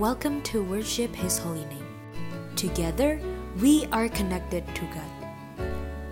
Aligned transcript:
welcome 0.00 0.40
to 0.40 0.64
worship 0.64 1.12
His 1.12 1.36
holy 1.36 1.60
name. 1.68 1.84
Together, 2.56 3.20
we 3.60 3.84
are 3.92 4.08
connected 4.08 4.64
to 4.72 4.88
God. 4.88 5.12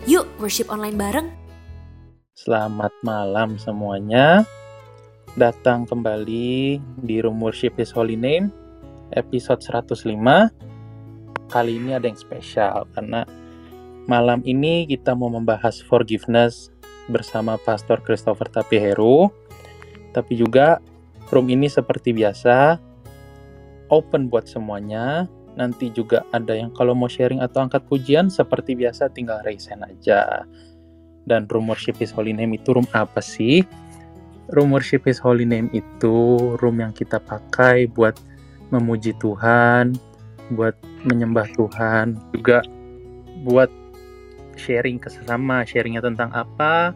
Yuk, 0.05 0.29
worship 0.37 0.69
online 0.69 1.01
bareng. 1.01 1.33
Selamat 2.37 2.93
malam 3.01 3.57
semuanya. 3.57 4.45
Datang 5.41 5.89
kembali 5.89 6.77
di 7.01 7.17
Room 7.25 7.41
Worship 7.41 7.81
His 7.81 7.89
Holy 7.89 8.13
Name, 8.13 8.53
episode 9.17 9.65
105. 9.65 10.05
Kali 11.49 11.81
ini 11.81 11.97
ada 11.97 12.13
yang 12.13 12.21
spesial 12.21 12.85
karena 12.93 13.25
malam 14.05 14.45
ini 14.45 14.85
kita 14.85 15.17
mau 15.17 15.33
membahas 15.33 15.81
forgiveness 15.81 16.69
bersama 17.09 17.57
Pastor 17.57 18.05
Christopher 18.05 18.53
Tapiheru. 18.53 19.33
Tapi 20.13 20.37
juga 20.37 20.77
room 21.33 21.49
ini 21.49 21.73
seperti 21.73 22.13
biasa 22.13 22.85
open 23.89 24.29
buat 24.33 24.49
semuanya. 24.49 25.29
Nanti 25.59 25.91
juga 25.91 26.23
ada 26.31 26.55
yang 26.55 26.71
kalau 26.71 26.95
mau 26.95 27.11
sharing 27.11 27.43
atau 27.43 27.67
angkat 27.67 27.83
pujian 27.91 28.31
seperti 28.31 28.79
biasa 28.79 29.11
tinggal 29.11 29.43
raise 29.43 29.67
hand 29.67 29.83
aja. 29.83 30.47
Dan 31.29 31.45
room 31.51 31.69
worship 31.69 31.99
His 31.99 32.15
Holy 32.15 32.33
Name 32.33 32.57
itu 32.57 32.73
room 32.73 32.87
apa 32.95 33.19
sih? 33.21 33.67
Room 34.55 34.73
worship 34.73 35.05
His 35.05 35.21
Holy 35.21 35.45
Name 35.45 35.69
itu 35.77 36.37
room 36.63 36.81
yang 36.81 36.95
kita 36.95 37.21
pakai 37.21 37.91
buat 37.91 38.17
memuji 38.73 39.13
Tuhan, 39.19 39.93
buat 40.55 40.79
menyembah 41.05 41.49
Tuhan, 41.53 42.17
juga 42.33 42.65
buat 43.45 43.69
sharing 44.57 44.99
ke 44.99 45.09
sesama, 45.13 45.63
sharingnya 45.67 46.03
tentang 46.03 46.33
apa. 46.33 46.95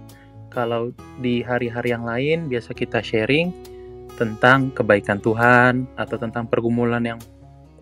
Kalau 0.53 0.93
di 1.25 1.41
hari-hari 1.41 1.97
yang 1.97 2.05
lain 2.05 2.49
biasa 2.49 2.77
kita 2.77 3.01
sharing 3.01 3.72
tentang 4.23 4.71
kebaikan 4.71 5.19
Tuhan 5.19 5.91
atau 5.99 6.15
tentang 6.15 6.47
pergumulan 6.47 7.03
yang 7.03 7.19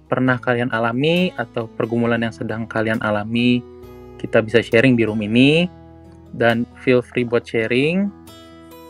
pernah 0.08 0.40
kalian 0.40 0.72
alami 0.72 1.36
atau 1.36 1.68
pergumulan 1.68 2.18
yang 2.18 2.32
sedang 2.32 2.64
kalian 2.64 2.98
alami 3.04 3.60
kita 4.16 4.40
bisa 4.40 4.64
sharing 4.64 4.96
di 4.96 5.04
room 5.04 5.20
ini. 5.20 5.68
Dan 6.30 6.64
feel 6.80 7.04
free 7.04 7.28
buat 7.28 7.44
sharing. 7.44 8.08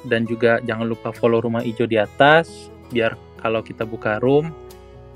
Dan 0.06 0.25
juga 0.31 0.62
jangan 0.62 0.87
lupa 0.87 1.11
follow 1.11 1.43
rumah 1.43 1.67
hijau 1.67 1.84
di 1.84 2.01
atas 2.01 2.71
biar 2.89 3.15
kalau 3.39 3.61
kita 3.61 3.84
buka 3.84 4.17
room 4.23 4.55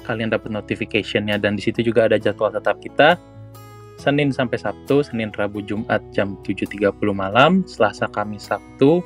kalian 0.03 0.35
dapat 0.35 0.51
notificationnya. 0.51 1.39
Dan 1.39 1.55
di 1.55 1.63
situ 1.63 1.81
juga 1.87 2.11
ada 2.11 2.19
jadwal 2.19 2.51
tetap 2.51 2.83
kita 2.83 3.17
Senin 3.95 4.35
sampai 4.35 4.59
Sabtu, 4.59 5.07
Senin, 5.07 5.31
Rabu, 5.31 5.63
Jumat 5.63 6.03
jam 6.11 6.35
7.30 6.43 6.99
malam, 7.15 7.63
Selasa, 7.65 8.11
Kamis, 8.11 8.51
Sabtu 8.51 9.01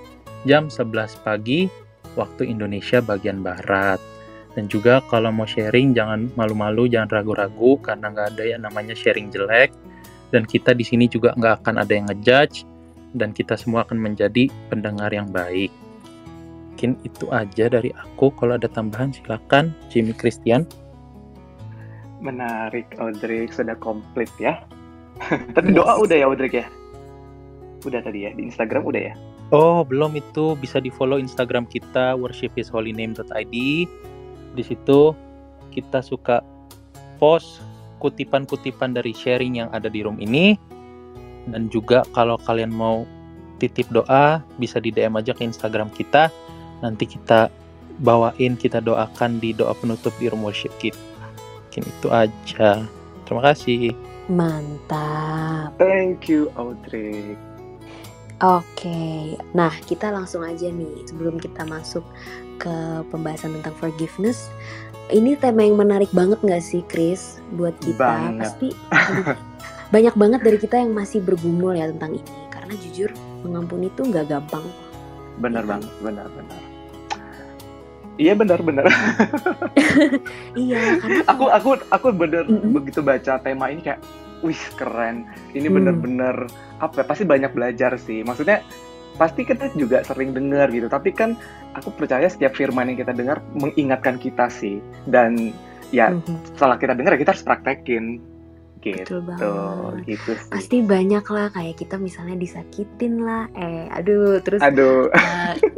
jam 0.47 0.71
11 0.71 1.19
pagi 1.27 1.67
waktu 2.15 2.49
Indonesia 2.49 3.03
bagian 3.03 3.43
Barat. 3.43 3.99
Dan 4.57 4.67
juga 4.67 5.05
kalau 5.07 5.31
mau 5.31 5.47
sharing 5.47 5.95
jangan 5.95 6.33
malu-malu, 6.35 6.91
jangan 6.91 7.21
ragu-ragu 7.21 7.79
karena 7.79 8.11
nggak 8.11 8.29
ada 8.35 8.45
yang 8.45 8.63
namanya 8.65 8.97
sharing 8.97 9.29
jelek. 9.29 9.71
Dan 10.29 10.45
kita 10.45 10.75
di 10.77 10.85
sini 10.85 11.09
juga 11.09 11.33
nggak 11.37 11.65
akan 11.65 11.75
ada 11.81 11.93
yang 11.93 12.07
ngejudge 12.11 12.65
dan 13.17 13.33
kita 13.33 13.57
semua 13.57 13.85
akan 13.87 13.97
menjadi 14.01 14.51
pendengar 14.69 15.09
yang 15.13 15.29
baik. 15.31 15.73
Mungkin 16.75 16.95
itu 17.03 17.27
aja 17.35 17.67
dari 17.67 17.91
aku. 17.91 18.31
Kalau 18.39 18.55
ada 18.55 18.71
tambahan 18.71 19.11
silakan 19.11 19.75
Jimmy 19.91 20.15
Christian. 20.15 20.63
Menarik, 22.23 22.87
Audrey 22.99 23.51
sudah 23.51 23.75
komplit 23.79 24.31
ya. 24.39 24.63
Tadi 25.55 25.75
doa 25.75 25.99
udah 25.99 26.17
ya, 26.19 26.27
Audrey 26.31 26.51
ya? 26.51 26.67
Udah 27.87 28.03
tadi 28.03 28.27
ya, 28.27 28.35
di 28.35 28.43
Instagram 28.43 28.83
udah 28.83 29.03
ya? 29.11 29.15
Oh, 29.49 29.81
belum 29.81 30.13
itu 30.13 30.53
bisa 30.61 30.77
di 30.77 30.93
follow 30.93 31.17
Instagram 31.17 31.65
kita 31.65 32.13
worshiphisholyname.id. 32.21 33.57
Di 34.53 34.63
situ 34.65 35.17
kita 35.73 36.05
suka 36.05 36.45
post 37.17 37.65
kutipan-kutipan 37.99 38.93
dari 38.93 39.17
sharing 39.17 39.65
yang 39.65 39.69
ada 39.73 39.89
di 39.89 40.05
room 40.05 40.21
ini. 40.21 40.53
Dan 41.49 41.73
juga 41.73 42.05
kalau 42.13 42.37
kalian 42.45 42.69
mau 42.69 43.09
titip 43.57 43.89
doa, 43.89 44.45
bisa 44.61 44.85
di 44.85 44.93
DM 44.93 45.17
aja 45.17 45.33
ke 45.33 45.49
Instagram 45.49 45.89
kita. 45.97 46.29
Nanti 46.85 47.09
kita 47.09 47.49
bawain, 48.05 48.55
kita 48.55 48.85
doakan 48.85 49.41
di 49.41 49.57
doa 49.57 49.73
penutup 49.73 50.13
di 50.21 50.29
room 50.29 50.45
worship 50.45 50.77
kita. 50.77 51.01
Mungkin 51.73 51.83
itu 51.89 52.09
aja. 52.13 52.85
Terima 53.25 53.43
kasih. 53.49 53.97
Mantap. 54.29 55.73
Thank 55.81 56.29
you, 56.29 56.53
Audrey. 56.53 57.48
Oke, 58.39 59.35
nah 59.51 59.75
kita 59.83 60.15
langsung 60.15 60.47
aja 60.47 60.71
nih 60.71 61.03
sebelum 61.11 61.43
kita 61.43 61.67
masuk 61.67 62.07
ke 62.57 62.71
pembahasan 63.11 63.59
tentang 63.59 63.75
forgiveness. 63.75 64.47
Ini 65.11 65.35
tema 65.35 65.67
yang 65.67 65.75
menarik 65.75 66.07
banget 66.15 66.39
nggak 66.39 66.63
sih, 66.63 66.87
Chris? 66.87 67.43
Buat 67.59 67.75
kita 67.83 67.99
Banget. 67.99 68.39
pasti 68.47 68.69
aduh, 68.95 69.35
banyak 69.95 70.15
banget 70.15 70.41
dari 70.47 70.59
kita 70.61 70.79
yang 70.79 70.95
masih 70.95 71.19
bergumul 71.19 71.75
ya 71.75 71.91
tentang 71.91 72.15
ini. 72.15 72.39
Karena 72.47 72.79
jujur 72.79 73.11
mengampuni 73.43 73.91
itu 73.91 74.07
nggak 74.07 74.31
gampang. 74.31 74.63
Benar 75.39 75.65
Iya. 75.65 75.71
banget, 75.75 75.93
benar 75.99 76.27
benar. 76.31 76.61
Iya 78.19 78.33
benar 78.35 78.61
benar. 78.63 78.87
Iya, 80.55 80.99
karena 80.99 81.23
aku 81.27 81.45
aku 81.49 81.71
aku 81.89 82.07
bener 82.11 82.43
Mm-mm. 82.45 82.71
begitu 82.73 82.99
baca 82.99 83.39
tema 83.39 83.71
ini 83.71 83.79
kayak, 83.79 84.03
wih 84.41 84.63
keren. 84.75 85.27
Ini 85.53 85.67
Hmm. 85.67 85.77
bener-bener 85.77 86.37
apa? 86.79 87.03
ya, 87.03 87.05
Pasti 87.05 87.25
banyak 87.25 87.51
belajar 87.51 87.97
sih. 87.97 88.23
Maksudnya 88.23 88.63
pasti 89.19 89.43
kita 89.43 89.75
juga 89.75 90.07
sering 90.07 90.31
dengar 90.31 90.71
gitu. 90.71 90.87
Tapi 90.87 91.11
kan 91.11 91.35
aku 91.75 91.91
percaya 91.91 92.27
setiap 92.27 92.55
firman 92.55 92.93
yang 92.93 92.99
kita 92.99 93.11
dengar 93.11 93.43
mengingatkan 93.55 94.17
kita 94.17 94.47
sih. 94.49 94.79
Dan 95.05 95.51
ya 95.89 96.13
Mhm, 96.13 96.55
setelah 96.55 96.77
kita 96.77 96.93
dengar 96.93 97.17
kita 97.17 97.33
harus 97.33 97.43
praktekin 97.43 98.21
gitu. 98.95 99.21
betul 99.21 99.21
banget. 99.25 99.95
Gitu 100.07 100.31
sih. 100.37 100.51
Pasti 100.51 100.77
banyak 100.85 101.25
lah 101.29 101.47
kayak 101.53 101.77
kita 101.77 101.97
misalnya 102.01 102.37
disakitin 102.39 103.21
lah, 103.23 103.51
eh 103.57 103.87
aduh 103.93 104.41
terus 104.41 104.61
Aduh. 104.65 105.13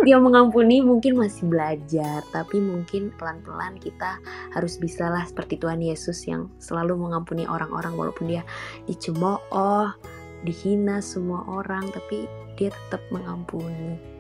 Dia 0.07 0.19
mengampuni 0.27 0.85
mungkin 0.85 1.19
masih 1.19 1.51
belajar 1.51 2.23
tapi 2.31 2.63
mungkin 2.63 3.11
pelan-pelan 3.17 3.77
kita 3.83 4.21
harus 4.55 4.79
bisa 4.79 5.11
lah 5.11 5.25
seperti 5.27 5.59
Tuhan 5.59 5.83
Yesus 5.83 6.25
yang 6.29 6.51
selalu 6.63 6.97
mengampuni 6.97 7.45
orang-orang 7.47 7.97
walaupun 7.99 8.31
dia 8.31 8.43
dicemooh 8.87 9.93
dihina 10.41 11.05
semua 11.05 11.45
orang 11.51 11.85
tapi 11.93 12.25
dia 12.57 12.73
tetap 12.73 13.05
mengampuni 13.13 14.11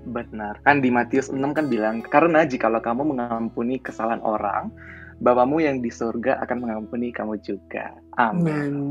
Benar. 0.00 0.64
Kan 0.64 0.80
di 0.80 0.88
Matius 0.88 1.28
6 1.28 1.36
kan 1.52 1.68
bilang, 1.68 2.00
karena 2.00 2.48
jikalau 2.48 2.80
kamu 2.80 3.12
mengampuni 3.12 3.76
kesalahan 3.76 4.24
orang, 4.24 4.72
Bapamu 5.20 5.60
yang 5.60 5.84
di 5.84 5.92
surga 5.92 6.40
akan 6.40 6.64
mengampuni 6.64 7.12
kamu 7.12 7.36
juga. 7.44 7.92
Amin. 8.16 8.44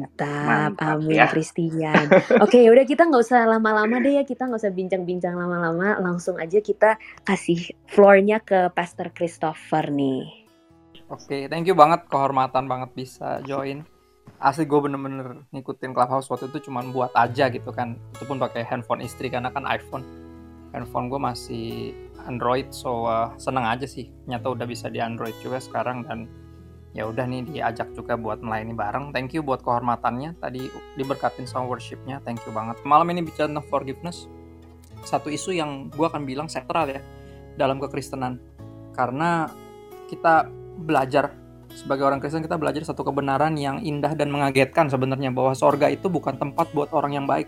mantap, 0.10 0.78
Mantap, 0.78 0.98
amin 1.02 1.22
ya. 1.22 1.30
Christian 1.30 2.06
oke 2.42 2.58
udah 2.58 2.86
kita 2.88 3.06
nggak 3.06 3.22
usah 3.22 3.46
lama-lama 3.46 4.02
deh 4.02 4.18
ya 4.18 4.24
kita 4.26 4.50
nggak 4.50 4.58
usah 4.58 4.74
bincang-bincang 4.74 5.38
lama-lama 5.38 6.02
langsung 6.02 6.42
aja 6.42 6.58
kita 6.66 6.98
kasih 7.22 7.78
floornya 7.86 8.42
ke 8.42 8.74
Pastor 8.74 9.14
Christopher 9.14 9.94
nih 9.94 10.40
Oke, 11.10 11.50
thank 11.50 11.66
you 11.66 11.74
banget, 11.74 12.06
kehormatan 12.06 12.70
banget 12.70 12.94
bisa 12.94 13.42
join. 13.42 13.82
Asli 14.38 14.70
gue 14.70 14.78
bener-bener 14.78 15.42
ngikutin 15.50 15.90
Clubhouse 15.90 16.30
waktu 16.30 16.54
itu 16.54 16.70
cuman 16.70 16.94
buat 16.94 17.10
aja 17.18 17.50
gitu 17.50 17.74
kan. 17.74 17.98
Itu 18.14 18.30
pun 18.30 18.38
pakai 18.38 18.62
handphone 18.62 19.02
istri 19.02 19.26
karena 19.34 19.50
kan 19.50 19.66
iPhone. 19.66 20.06
Handphone 20.70 21.10
gue 21.10 21.18
masih 21.18 21.98
Android, 22.28 22.74
so 22.74 23.08
uh, 23.08 23.32
seneng 23.40 23.64
aja 23.64 23.86
sih. 23.86 24.12
Nyata 24.28 24.52
udah 24.52 24.66
bisa 24.68 24.92
di 24.92 25.00
Android 25.00 25.36
juga 25.40 25.62
sekarang 25.62 26.04
dan 26.04 26.28
ya 26.92 27.06
udah 27.06 27.24
nih 27.30 27.46
diajak 27.46 27.94
juga 27.94 28.18
buat 28.18 28.42
melayani 28.42 28.74
bareng. 28.74 29.06
Thank 29.14 29.38
you 29.38 29.46
buat 29.46 29.62
kehormatannya. 29.62 30.42
Tadi 30.42 30.68
diberkatin 30.98 31.46
sama 31.46 31.70
worshipnya, 31.70 32.20
thank 32.26 32.42
you 32.44 32.52
banget. 32.52 32.82
Malam 32.84 33.14
ini 33.14 33.24
bicara 33.24 33.48
tentang 33.48 33.68
forgiveness. 33.70 34.26
Satu 35.06 35.32
isu 35.32 35.56
yang 35.56 35.88
gue 35.94 36.04
akan 36.04 36.28
bilang 36.28 36.52
sentral 36.52 36.90
ya 36.92 37.00
dalam 37.56 37.80
kekristenan. 37.80 38.42
Karena 38.92 39.48
kita 40.12 40.50
belajar 40.80 41.32
sebagai 41.70 42.02
orang 42.10 42.18
Kristen 42.18 42.42
kita 42.42 42.58
belajar 42.58 42.82
satu 42.82 43.06
kebenaran 43.06 43.54
yang 43.54 43.78
indah 43.80 44.18
dan 44.18 44.34
mengagetkan 44.34 44.90
sebenarnya 44.90 45.30
bahwa 45.30 45.54
sorga 45.54 45.86
itu 45.88 46.10
bukan 46.10 46.36
tempat 46.36 46.74
buat 46.74 46.90
orang 46.92 47.14
yang 47.14 47.26
baik. 47.30 47.46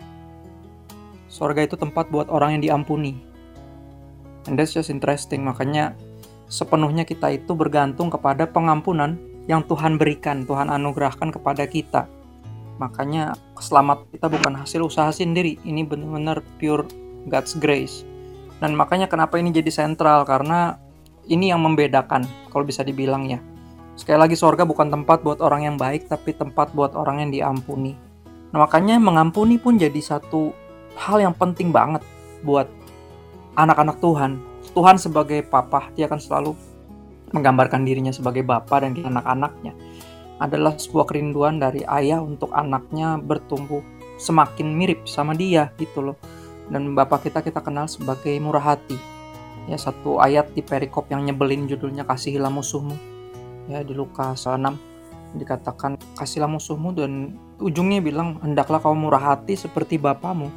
Sorga 1.26 1.64
itu 1.64 1.74
tempat 1.74 2.12
buat 2.12 2.30
orang 2.30 2.56
yang 2.56 2.62
diampuni. 2.62 3.31
And 4.46 4.58
that's 4.58 4.74
just 4.74 4.90
interesting. 4.90 5.46
Makanya 5.46 5.94
sepenuhnya 6.50 7.06
kita 7.06 7.32
itu 7.32 7.54
bergantung 7.54 8.10
kepada 8.10 8.48
pengampunan 8.48 9.16
yang 9.50 9.66
Tuhan 9.66 9.98
berikan, 9.98 10.46
Tuhan 10.46 10.70
anugerahkan 10.70 11.34
kepada 11.34 11.66
kita. 11.66 12.06
Makanya 12.78 13.38
selamat 13.58 14.10
kita 14.10 14.26
bukan 14.26 14.58
hasil 14.58 14.82
usaha 14.82 15.10
sendiri. 15.14 15.58
Ini 15.62 15.86
benar-benar 15.86 16.42
pure 16.58 16.86
God's 17.30 17.54
grace. 17.58 18.02
Dan 18.62 18.78
makanya 18.78 19.10
kenapa 19.10 19.38
ini 19.38 19.50
jadi 19.50 19.70
sentral 19.70 20.22
karena 20.22 20.78
ini 21.26 21.50
yang 21.50 21.62
membedakan 21.62 22.26
kalau 22.50 22.62
bisa 22.66 22.82
dibilang 22.86 23.26
ya. 23.26 23.38
Sekali 23.98 24.18
lagi 24.18 24.34
sorga 24.38 24.64
bukan 24.64 24.88
tempat 24.88 25.20
buat 25.20 25.38
orang 25.44 25.66
yang 25.68 25.76
baik 25.76 26.08
tapi 26.10 26.34
tempat 26.34 26.70
buat 26.74 26.94
orang 26.94 27.26
yang 27.26 27.30
diampuni. 27.30 27.94
Nah 28.54 28.58
makanya 28.62 28.98
mengampuni 28.98 29.58
pun 29.58 29.76
jadi 29.76 29.98
satu 29.98 30.54
hal 30.96 31.22
yang 31.22 31.34
penting 31.36 31.70
banget 31.70 32.02
buat 32.42 32.66
anak-anak 33.56 34.00
Tuhan. 34.00 34.40
Tuhan 34.72 34.96
sebagai 34.96 35.44
papa 35.44 35.92
dia 35.92 36.08
akan 36.08 36.20
selalu 36.20 36.52
menggambarkan 37.32 37.84
dirinya 37.84 38.12
sebagai 38.12 38.44
bapak 38.44 38.84
dan 38.84 38.92
anak-anaknya 38.96 39.72
adalah 40.42 40.74
sebuah 40.74 41.06
kerinduan 41.08 41.62
dari 41.62 41.86
ayah 41.86 42.18
untuk 42.18 42.50
anaknya 42.50 43.16
bertumbuh 43.20 43.80
semakin 44.18 44.74
mirip 44.74 45.06
sama 45.06 45.34
dia 45.36 45.70
gitu 45.78 46.12
loh. 46.12 46.16
Dan 46.70 46.94
bapak 46.96 47.28
kita 47.28 47.44
kita 47.44 47.60
kenal 47.60 47.86
sebagai 47.90 48.32
murah 48.38 48.74
hati. 48.74 48.96
Ya 49.70 49.78
satu 49.78 50.18
ayat 50.18 50.50
di 50.56 50.62
perikop 50.64 51.06
yang 51.12 51.22
nyebelin 51.22 51.70
judulnya 51.70 52.02
kasihilah 52.02 52.50
musuhmu. 52.50 52.96
Ya 53.70 53.86
di 53.86 53.94
Lukas 53.94 54.46
6 54.46 54.58
dikatakan 55.32 55.96
kasihlah 56.18 56.50
musuhmu 56.50 56.92
dan 56.92 57.40
ujungnya 57.56 58.04
bilang 58.04 58.36
hendaklah 58.44 58.82
kau 58.82 58.92
murah 58.92 59.32
hati 59.32 59.56
seperti 59.56 59.96
bapamu 59.96 60.50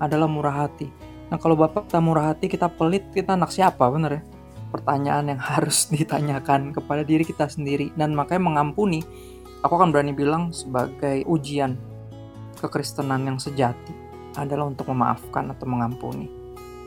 adalah 0.00 0.26
murah 0.26 0.66
hati. 0.66 1.09
Nah 1.30 1.38
kalau 1.38 1.54
bapak 1.54 1.86
kita 1.86 2.02
murah 2.02 2.34
hati 2.34 2.50
kita 2.50 2.66
pelit 2.66 3.06
kita 3.14 3.38
anak 3.38 3.54
siapa 3.54 3.86
bener 3.88 4.20
ya? 4.20 4.22
Pertanyaan 4.74 5.34
yang 5.34 5.40
harus 5.54 5.86
ditanyakan 5.88 6.74
kepada 6.74 7.06
diri 7.06 7.22
kita 7.22 7.46
sendiri 7.46 7.94
dan 7.94 8.12
makanya 8.12 8.50
mengampuni 8.50 9.00
aku 9.62 9.72
akan 9.78 9.94
berani 9.94 10.12
bilang 10.12 10.50
sebagai 10.50 11.22
ujian 11.30 11.78
kekristenan 12.58 13.24
yang 13.24 13.38
sejati 13.38 13.94
adalah 14.36 14.68
untuk 14.68 14.90
memaafkan 14.90 15.48
atau 15.54 15.66
mengampuni. 15.66 16.28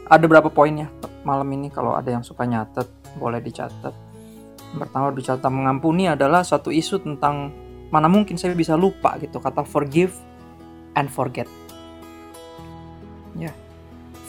Ada 0.08 0.28
berapa 0.28 0.52
poinnya 0.52 0.92
malam 1.24 1.48
ini 1.56 1.72
kalau 1.72 1.96
ada 1.96 2.12
yang 2.12 2.22
suka 2.22 2.44
nyatet 2.44 2.86
boleh 3.16 3.40
dicatat 3.40 4.14
pertama 4.78 5.14
bicara 5.14 5.38
mengampuni 5.50 6.10
adalah 6.10 6.42
satu 6.42 6.74
isu 6.74 7.06
tentang 7.06 7.54
mana 7.94 8.10
mungkin 8.10 8.42
saya 8.42 8.58
bisa 8.58 8.74
lupa 8.74 9.16
gitu 9.22 9.38
kata 9.38 9.62
forgive 9.62 10.18
and 10.98 11.10
forget. 11.14 11.46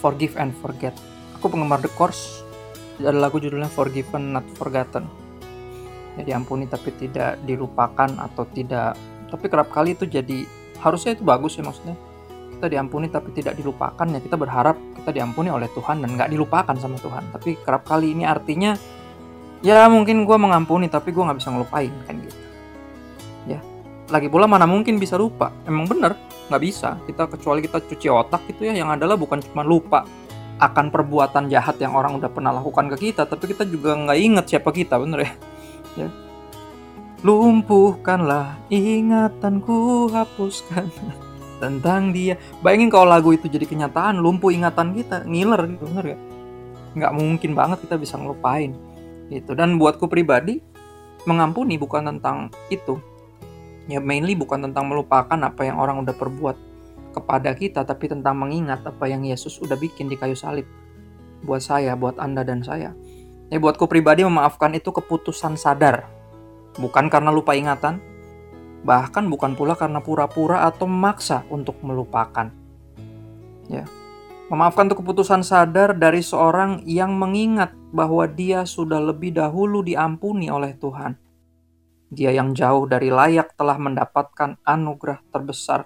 Forgive 0.05 0.37
and 0.37 0.53
forget. 0.61 0.93
Aku 1.41 1.49
penggemar 1.49 1.81
The 1.81 1.89
Course. 1.97 2.45
Ada 3.01 3.17
lagu 3.17 3.41
judulnya 3.41 3.65
Forgiven 3.65 4.37
Not 4.37 4.45
Forgotten. 4.53 5.09
Ya 6.21 6.21
diampuni 6.21 6.69
tapi 6.69 6.93
tidak 6.93 7.41
dilupakan 7.41 8.13
atau 8.21 8.45
tidak. 8.53 8.93
Tapi 9.25 9.45
kerap 9.49 9.73
kali 9.73 9.97
itu 9.97 10.05
jadi 10.05 10.45
harusnya 10.77 11.17
itu 11.17 11.25
bagus 11.25 11.57
ya 11.57 11.65
maksudnya. 11.65 11.97
Kita 12.53 12.69
diampuni 12.69 13.09
tapi 13.09 13.33
tidak 13.33 13.57
dilupakan 13.57 14.05
ya 14.05 14.21
kita 14.21 14.37
berharap 14.37 14.77
kita 15.01 15.11
diampuni 15.11 15.51
oleh 15.51 15.67
Tuhan 15.73 16.05
dan 16.05 16.13
nggak 16.13 16.29
dilupakan 16.29 16.75
sama 16.77 17.01
Tuhan. 17.01 17.33
Tapi 17.33 17.57
kerap 17.59 17.83
kali 17.83 18.13
ini 18.13 18.23
artinya 18.23 18.77
ya 19.65 19.89
mungkin 19.89 20.23
gue 20.23 20.37
mengampuni 20.37 20.87
tapi 20.87 21.11
gue 21.11 21.19
nggak 21.25 21.41
bisa 21.41 21.49
ngelupain 21.51 21.91
kan 22.07 22.15
gitu. 22.21 22.37
Ya 23.49 23.59
lagi 24.07 24.31
pula 24.31 24.47
mana 24.47 24.63
mungkin 24.63 25.01
bisa 25.01 25.19
lupa. 25.19 25.51
Emang 25.67 25.83
bener 25.89 26.15
nggak 26.49 26.61
bisa. 26.61 26.97
Kita 27.05 27.25
kecuali 27.29 27.59
kita 27.65 27.81
cuci 27.81 28.07
otak 28.09 28.45
gitu 28.49 28.69
ya 28.69 28.73
yang 28.77 28.89
adalah 28.93 29.17
bukan 29.17 29.41
cuma 29.41 29.65
lupa 29.65 30.05
akan 30.55 30.87
perbuatan 30.87 31.51
jahat 31.51 31.75
yang 31.83 31.91
orang 31.97 32.15
udah 32.15 32.31
pernah 32.31 32.55
lakukan 32.55 32.87
ke 32.95 33.11
kita 33.11 33.27
tapi 33.27 33.51
kita 33.51 33.67
juga 33.67 33.91
nggak 33.91 34.19
inget 34.23 34.45
siapa 34.55 34.69
kita 34.71 34.95
bener 35.01 35.27
ya? 35.27 35.33
Ya. 35.95 36.11
Lumpuhkanlah 37.23 38.59
ingatanku 38.67 40.11
hapuskan 40.11 40.91
tentang 41.63 42.11
dia. 42.11 42.35
Bayangin 42.59 42.91
kalau 42.91 43.07
lagu 43.07 43.31
itu 43.31 43.47
jadi 43.47 43.63
kenyataan 43.63 44.19
lumpuh 44.19 44.51
ingatan 44.51 44.91
kita 44.91 45.23
ngiler 45.23 45.71
gitu 45.71 45.87
bener 45.87 46.05
ya? 46.11 46.17
Nggak 46.99 47.11
mungkin 47.15 47.51
banget 47.55 47.87
kita 47.87 47.95
bisa 47.95 48.19
ngelupain 48.19 48.75
gitu. 49.31 49.55
Dan 49.55 49.79
buatku 49.79 50.11
pribadi 50.11 50.59
mengampuni 51.23 51.79
bukan 51.79 52.11
tentang 52.11 52.51
itu 52.67 52.99
ya 53.85 54.01
mainly 54.01 54.33
bukan 54.33 54.65
tentang 54.69 54.89
melupakan 54.89 55.37
apa 55.37 55.61
yang 55.65 55.77
orang 55.77 56.01
udah 56.01 56.15
perbuat 56.15 56.57
kepada 57.15 57.55
kita 57.55 57.87
tapi 57.87 58.11
tentang 58.11 58.35
mengingat 58.35 58.83
apa 58.83 59.07
yang 59.07 59.23
Yesus 59.23 59.61
udah 59.63 59.79
bikin 59.79 60.11
di 60.11 60.19
kayu 60.19 60.35
salib 60.35 60.67
buat 61.45 61.61
saya 61.63 61.93
buat 61.93 62.17
anda 62.17 62.41
dan 62.41 62.65
saya. 62.65 62.91
Ya 63.53 63.61
buatku 63.61 63.85
pribadi 63.85 64.25
memaafkan 64.25 64.73
itu 64.73 64.89
keputusan 64.89 65.55
sadar. 65.55 66.09
Bukan 66.75 67.07
karena 67.07 67.29
lupa 67.31 67.55
ingatan 67.55 68.01
bahkan 68.85 69.25
bukan 69.25 69.57
pula 69.57 69.73
karena 69.73 69.97
pura-pura 69.97 70.65
atau 70.69 70.85
memaksa 70.85 71.45
untuk 71.49 71.81
melupakan. 71.81 72.53
Ya 73.65 73.85
Memaafkan 74.45 74.85
itu 74.85 75.01
keputusan 75.01 75.41
sadar 75.41 75.97
dari 75.97 76.21
seorang 76.21 76.85
yang 76.85 77.17
mengingat 77.17 77.73
bahwa 77.89 78.29
dia 78.29 78.61
sudah 78.61 79.01
lebih 79.01 79.33
dahulu 79.33 79.81
diampuni 79.81 80.53
oleh 80.53 80.77
Tuhan. 80.77 81.17
Dia 82.15 82.31
yang 82.31 82.55
jauh 82.55 82.87
dari 82.87 83.11
layak 83.11 83.59
telah 83.59 83.75
mendapatkan 83.75 84.55
anugerah 84.63 85.19
terbesar. 85.35 85.83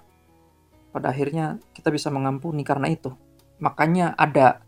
Pada 0.94 1.10
akhirnya 1.10 1.58
kita 1.74 1.90
bisa 1.90 2.06
mengampuni 2.14 2.62
karena 2.62 2.86
itu. 2.86 3.10
Makanya 3.58 4.14
ada 4.14 4.62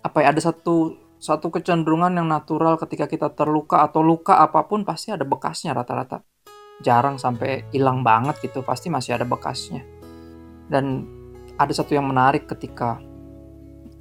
apa 0.00 0.24
ya 0.24 0.32
ada 0.32 0.40
satu 0.40 0.96
satu 1.20 1.48
kecenderungan 1.52 2.16
yang 2.20 2.28
natural 2.28 2.80
ketika 2.80 3.08
kita 3.08 3.28
terluka 3.32 3.84
atau 3.84 4.04
luka 4.04 4.40
apa 4.40 4.64
pun 4.64 4.84
pasti 4.84 5.12
ada 5.12 5.28
bekasnya 5.28 5.76
rata-rata. 5.76 6.24
Jarang 6.80 7.20
sampai 7.20 7.68
hilang 7.70 8.00
banget 8.00 8.40
gitu, 8.44 8.64
pasti 8.64 8.88
masih 8.88 9.16
ada 9.20 9.24
bekasnya. 9.28 9.84
Dan 10.68 11.04
ada 11.60 11.72
satu 11.72 11.94
yang 11.94 12.08
menarik 12.08 12.48
ketika 12.48 12.98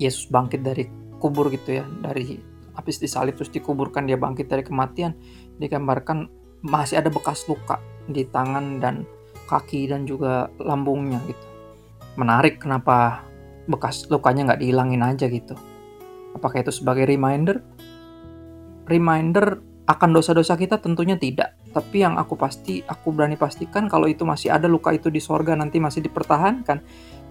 Yesus 0.02 0.26
bangkit 0.28 0.66
dari 0.66 0.90
kubur 1.22 1.48
gitu 1.54 1.80
ya 1.80 1.86
dari 2.04 2.42
habis 2.74 2.98
disalib 2.98 3.38
terus 3.38 3.54
dikuburkan 3.54 4.04
dia 4.04 4.18
bangkit 4.18 4.50
dari 4.50 4.66
kematian 4.66 5.14
digambarkan 5.62 6.28
masih 6.63 7.04
ada 7.04 7.12
bekas 7.12 7.44
luka 7.45 7.77
di 8.07 8.24
tangan 8.27 8.80
dan 8.80 9.04
kaki 9.51 9.92
dan 9.92 10.07
juga 10.07 10.48
lambungnya 10.57 11.19
gitu. 11.27 11.45
Menarik 12.15 12.63
kenapa 12.63 13.27
bekas 13.68 14.07
lukanya 14.07 14.54
nggak 14.54 14.62
dihilangin 14.63 15.04
aja 15.04 15.27
gitu. 15.27 15.56
Apakah 16.33 16.63
itu 16.63 16.71
sebagai 16.71 17.04
reminder? 17.04 17.60
Reminder 18.88 19.60
akan 19.83 20.10
dosa-dosa 20.15 20.56
kita 20.56 20.80
tentunya 20.80 21.19
tidak. 21.19 21.60
Tapi 21.75 22.07
yang 22.07 22.15
aku 22.15 22.39
pasti 22.39 22.80
aku 22.80 23.12
berani 23.12 23.36
pastikan 23.36 23.92
kalau 23.92 24.07
itu 24.07 24.24
masih 24.24 24.54
ada 24.54 24.71
luka 24.71 24.95
itu 24.95 25.12
di 25.12 25.19
sorga 25.19 25.57
nanti 25.59 25.83
masih 25.83 26.06
dipertahankan 26.06 26.80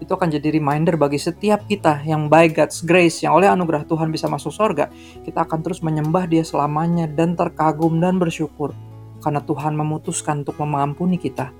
itu 0.01 0.11
akan 0.11 0.27
jadi 0.35 0.51
reminder 0.51 0.99
bagi 0.99 1.15
setiap 1.15 1.63
kita 1.63 2.03
yang 2.03 2.27
by 2.27 2.51
God's 2.51 2.83
grace, 2.83 3.23
yang 3.23 3.39
oleh 3.39 3.47
anugerah 3.47 3.87
Tuhan 3.87 4.11
bisa 4.11 4.27
masuk 4.27 4.51
sorga, 4.51 4.91
kita 5.23 5.47
akan 5.47 5.63
terus 5.63 5.79
menyembah 5.79 6.27
dia 6.27 6.43
selamanya 6.43 7.07
dan 7.07 7.39
terkagum 7.39 8.03
dan 8.03 8.19
bersyukur 8.19 8.75
karena 9.23 9.39
Tuhan 9.39 9.79
memutuskan 9.79 10.43
untuk 10.43 10.59
mengampuni 10.59 11.15
kita 11.15 11.55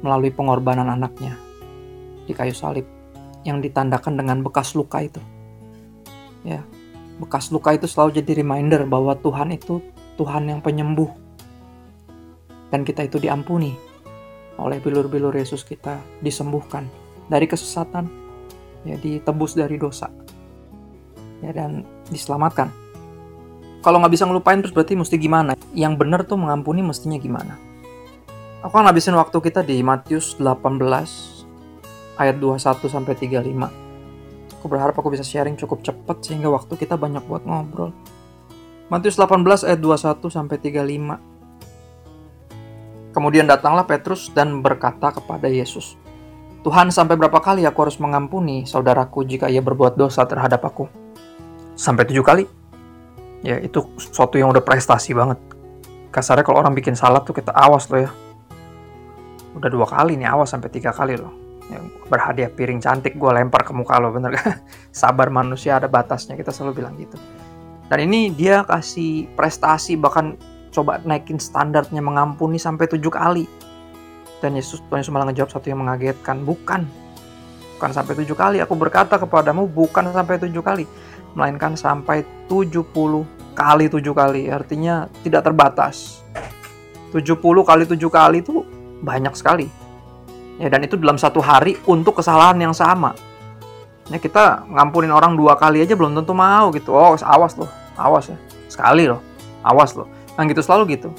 melalui 0.00 0.32
pengorbanan 0.32 0.88
anaknya 0.88 1.36
di 2.24 2.32
kayu 2.32 2.56
salib 2.56 2.88
yang 3.44 3.60
ditandakan 3.60 4.16
dengan 4.16 4.40
bekas 4.40 4.72
luka 4.72 5.04
itu. 5.04 5.20
Ya, 6.40 6.64
bekas 7.20 7.52
luka 7.52 7.76
itu 7.76 7.84
selalu 7.84 8.24
jadi 8.24 8.40
reminder 8.40 8.88
bahwa 8.88 9.12
Tuhan 9.20 9.52
itu 9.52 9.84
Tuhan 10.16 10.48
yang 10.48 10.64
penyembuh 10.64 11.12
dan 12.72 12.80
kita 12.80 13.04
itu 13.04 13.20
diampuni 13.20 13.76
oleh 14.56 14.80
bilur-bilur 14.80 15.32
Yesus 15.36 15.64
kita 15.64 16.00
disembuhkan 16.24 16.88
dari 17.28 17.48
kesesatan, 17.48 18.08
ya 18.84 18.96
ditebus 18.96 19.56
dari 19.56 19.76
dosa, 19.76 20.08
ya 21.44 21.50
dan 21.52 21.84
diselamatkan. 22.08 22.68
Kalau 23.80 23.96
nggak 23.96 24.12
bisa 24.12 24.28
ngelupain 24.28 24.60
terus 24.60 24.76
berarti 24.76 24.92
mesti 24.92 25.16
gimana? 25.16 25.56
Yang 25.72 25.94
benar 25.96 26.20
tuh 26.28 26.36
mengampuni 26.36 26.84
mestinya 26.84 27.16
gimana? 27.16 27.56
Aku 28.60 28.76
akan 28.76 28.92
habisin 28.92 29.16
waktu 29.16 29.40
kita 29.40 29.64
di 29.64 29.80
Matius 29.80 30.36
18 30.36 30.84
ayat 32.20 32.36
21 32.36 32.60
sampai 32.92 33.16
35. 33.16 34.60
Aku 34.60 34.68
berharap 34.68 34.92
aku 34.92 35.08
bisa 35.08 35.24
sharing 35.24 35.56
cukup 35.56 35.80
cepat 35.80 36.20
sehingga 36.20 36.52
waktu 36.52 36.76
kita 36.76 37.00
banyak 37.00 37.24
buat 37.24 37.48
ngobrol. 37.48 37.96
Matius 38.92 39.16
18 39.16 39.64
ayat 39.64 39.80
21 39.80 40.28
sampai 40.28 40.60
35. 40.60 43.16
Kemudian 43.16 43.48
datanglah 43.48 43.88
Petrus 43.88 44.28
dan 44.28 44.60
berkata 44.60 45.08
kepada 45.08 45.48
Yesus, 45.48 45.96
Tuhan, 46.60 46.92
sampai 46.92 47.16
berapa 47.16 47.40
kali 47.40 47.64
aku 47.64 47.88
harus 47.88 47.96
mengampuni 47.96 48.68
saudaraku 48.68 49.24
jika 49.24 49.48
ia 49.48 49.64
berbuat 49.64 49.96
dosa 49.96 50.28
terhadap 50.28 50.68
aku? 50.68 50.84
Sampai 51.72 52.04
tujuh 52.04 52.20
kali? 52.20 52.59
Ya, 53.40 53.56
itu 53.56 53.80
sesuatu 53.96 54.36
yang 54.36 54.52
udah 54.52 54.60
prestasi 54.60 55.16
banget. 55.16 55.40
Kasarnya 56.12 56.44
kalau 56.44 56.60
orang 56.60 56.76
bikin 56.76 56.92
salah 56.92 57.24
tuh 57.24 57.32
kita 57.32 57.54
awas 57.54 57.88
loh 57.88 58.04
ya. 58.04 58.10
Udah 59.56 59.70
dua 59.72 59.86
kali 59.88 60.20
nih, 60.20 60.28
awas 60.28 60.52
sampai 60.52 60.68
tiga 60.68 60.92
kali 60.92 61.16
loh. 61.16 61.32
Yang 61.70 61.84
berhadiah 62.10 62.50
piring 62.50 62.82
cantik 62.82 63.16
gue 63.16 63.30
lempar 63.30 63.64
ke 63.64 63.72
muka 63.72 63.96
lo, 63.96 64.12
bener 64.12 64.36
gak? 64.36 64.60
Sabar 65.00 65.32
manusia 65.32 65.78
ada 65.80 65.88
batasnya, 65.88 66.36
kita 66.36 66.52
selalu 66.52 66.84
bilang 66.84 66.94
gitu. 67.00 67.16
Dan 67.88 68.06
ini 68.06 68.30
dia 68.34 68.62
kasih 68.66 69.30
prestasi, 69.34 69.96
bahkan 69.96 70.36
coba 70.70 71.02
naikin 71.02 71.40
standarnya 71.40 71.98
mengampuni 71.98 72.60
sampai 72.60 72.86
tujuh 72.86 73.10
kali 73.10 73.48
dan 74.40 74.56
Yesus 74.56 74.80
Tuhan 74.88 75.04
Yesus 75.04 75.12
malah 75.12 75.28
ngejawab 75.30 75.52
satu 75.52 75.68
yang 75.68 75.84
mengagetkan, 75.84 76.42
bukan. 76.42 76.88
Bukan 77.76 77.90
sampai 77.92 78.12
tujuh 78.24 78.36
kali, 78.36 78.60
aku 78.60 78.76
berkata 78.76 79.16
kepadamu 79.20 79.68
bukan 79.68 80.12
sampai 80.12 80.36
tujuh 80.40 80.60
kali, 80.60 80.84
melainkan 81.34 81.78
sampai 81.78 82.26
tujuh 82.50 82.82
puluh 82.90 83.26
kali 83.54 83.90
tujuh 83.92 84.14
kali, 84.14 84.48
artinya 84.48 85.06
tidak 85.20 85.46
terbatas. 85.46 86.24
Tujuh 87.10 87.36
puluh 87.38 87.66
kali 87.66 87.84
tujuh 87.84 88.08
kali 88.08 88.40
itu 88.40 88.62
banyak 89.02 89.34
sekali. 89.34 89.66
Ya, 90.60 90.68
dan 90.68 90.84
itu 90.84 90.94
dalam 91.00 91.16
satu 91.16 91.40
hari 91.40 91.80
untuk 91.88 92.20
kesalahan 92.20 92.60
yang 92.60 92.76
sama. 92.76 93.16
Ya, 94.12 94.20
kita 94.20 94.68
ngampunin 94.68 95.10
orang 95.10 95.34
dua 95.38 95.56
kali 95.56 95.80
aja 95.80 95.96
belum 95.96 96.12
tentu 96.18 96.36
mau 96.36 96.68
gitu. 96.74 96.92
Oh, 96.92 97.16
awas 97.16 97.56
loh, 97.56 97.70
awas 97.96 98.28
ya. 98.28 98.38
Sekali 98.70 99.08
loh. 99.08 99.22
Awas 99.60 99.92
loh. 99.92 100.08
Nah 100.38 100.48
gitu 100.48 100.64
selalu 100.64 100.96
gitu. 100.96 101.10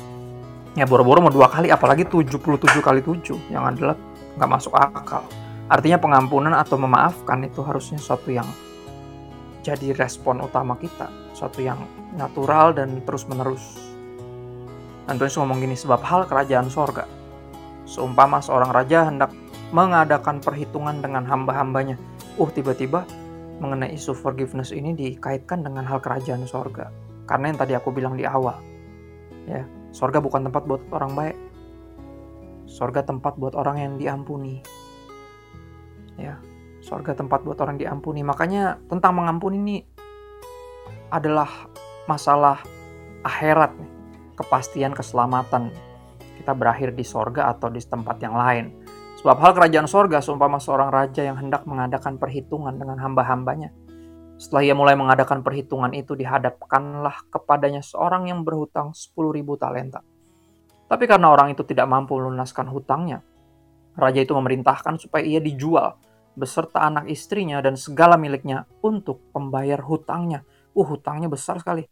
Ya 0.73 0.87
boro-boro 0.87 1.19
mau 1.19 1.33
dua 1.33 1.51
kali, 1.51 1.67
apalagi 1.67 2.07
77 2.07 2.79
kali 2.79 3.03
7 3.03 3.35
yang 3.51 3.67
adalah 3.67 3.99
nggak 4.39 4.49
masuk 4.49 4.71
akal. 4.73 5.27
Artinya 5.67 5.99
pengampunan 5.99 6.55
atau 6.55 6.79
memaafkan 6.79 7.43
itu 7.43 7.59
harusnya 7.59 7.99
suatu 7.99 8.31
yang 8.31 8.47
jadi 9.61 9.93
respon 9.93 10.41
utama 10.41 10.73
kita, 10.77 11.09
suatu 11.37 11.61
yang 11.61 11.77
natural 12.17 12.73
dan 12.73 13.01
terus-menerus. 13.05 13.77
Antonius 15.05 15.37
ngomong 15.37 15.61
gini, 15.61 15.77
sebab 15.77 16.01
hal 16.01 16.25
kerajaan 16.25 16.69
sorga. 16.69 17.05
Seumpama 17.85 18.41
seorang 18.41 18.73
raja 18.73 19.05
hendak 19.05 19.33
mengadakan 19.69 20.41
perhitungan 20.41 20.99
dengan 20.99 21.25
hamba-hambanya. 21.25 21.97
Uh, 22.41 22.49
tiba-tiba 22.49 23.05
mengenai 23.61 23.93
isu 23.93 24.17
forgiveness 24.17 24.73
ini 24.73 24.97
dikaitkan 24.97 25.61
dengan 25.61 25.85
hal 25.85 26.01
kerajaan 26.01 26.43
sorga. 26.49 26.89
Karena 27.29 27.53
yang 27.53 27.59
tadi 27.61 27.73
aku 27.77 27.93
bilang 27.93 28.17
di 28.17 28.25
awal, 28.25 28.57
ya, 29.45 29.63
sorga 29.93 30.17
bukan 30.17 30.49
tempat 30.49 30.63
buat 30.65 30.81
orang 30.89 31.11
baik. 31.13 31.37
Sorga 32.65 33.03
tempat 33.03 33.35
buat 33.37 33.53
orang 33.53 33.77
yang 33.77 33.93
diampuni. 33.99 34.63
Ya, 36.19 36.39
sorga 36.81 37.13
tempat 37.13 37.45
buat 37.45 37.57
orang 37.61 37.77
diampuni. 37.77 38.25
Makanya 38.25 38.81
tentang 38.89 39.15
mengampuni 39.15 39.57
ini 39.61 39.77
adalah 41.13 41.49
masalah 42.09 42.59
akhirat. 43.23 43.93
Kepastian 44.31 44.97
keselamatan 44.97 45.69
kita 46.41 46.57
berakhir 46.57 46.97
di 46.97 47.05
sorga 47.05 47.53
atau 47.53 47.69
di 47.69 47.77
tempat 47.77 48.17
yang 48.25 48.33
lain. 48.33 48.73
Sebab 49.21 49.37
hal 49.37 49.53
kerajaan 49.53 49.85
sorga 49.85 50.17
seumpama 50.17 50.57
seorang 50.57 50.89
raja 50.89 51.21
yang 51.21 51.37
hendak 51.37 51.61
mengadakan 51.69 52.17
perhitungan 52.17 52.73
dengan 52.73 52.97
hamba-hambanya. 52.97 53.69
Setelah 54.41 54.65
ia 54.65 54.73
mulai 54.73 54.97
mengadakan 54.97 55.45
perhitungan 55.45 55.93
itu 55.93 56.17
dihadapkanlah 56.17 57.29
kepadanya 57.29 57.85
seorang 57.85 58.33
yang 58.33 58.41
berhutang 58.41 58.97
10.000 58.97 59.13
talenta. 59.61 60.01
Tapi 60.89 61.05
karena 61.05 61.29
orang 61.29 61.53
itu 61.53 61.61
tidak 61.61 61.85
mampu 61.85 62.17
melunaskan 62.17 62.65
hutangnya, 62.73 63.21
raja 63.93 64.25
itu 64.25 64.33
memerintahkan 64.33 64.97
supaya 64.97 65.21
ia 65.21 65.37
dijual 65.37 66.01
beserta 66.33 66.83
anak 66.87 67.11
istrinya 67.11 67.59
dan 67.59 67.75
segala 67.75 68.15
miliknya 68.15 68.65
untuk 68.83 69.19
pembayar 69.35 69.79
hutangnya. 69.83 70.43
Uh, 70.71 70.87
hutangnya 70.87 71.27
besar 71.27 71.59
sekali. 71.59 71.83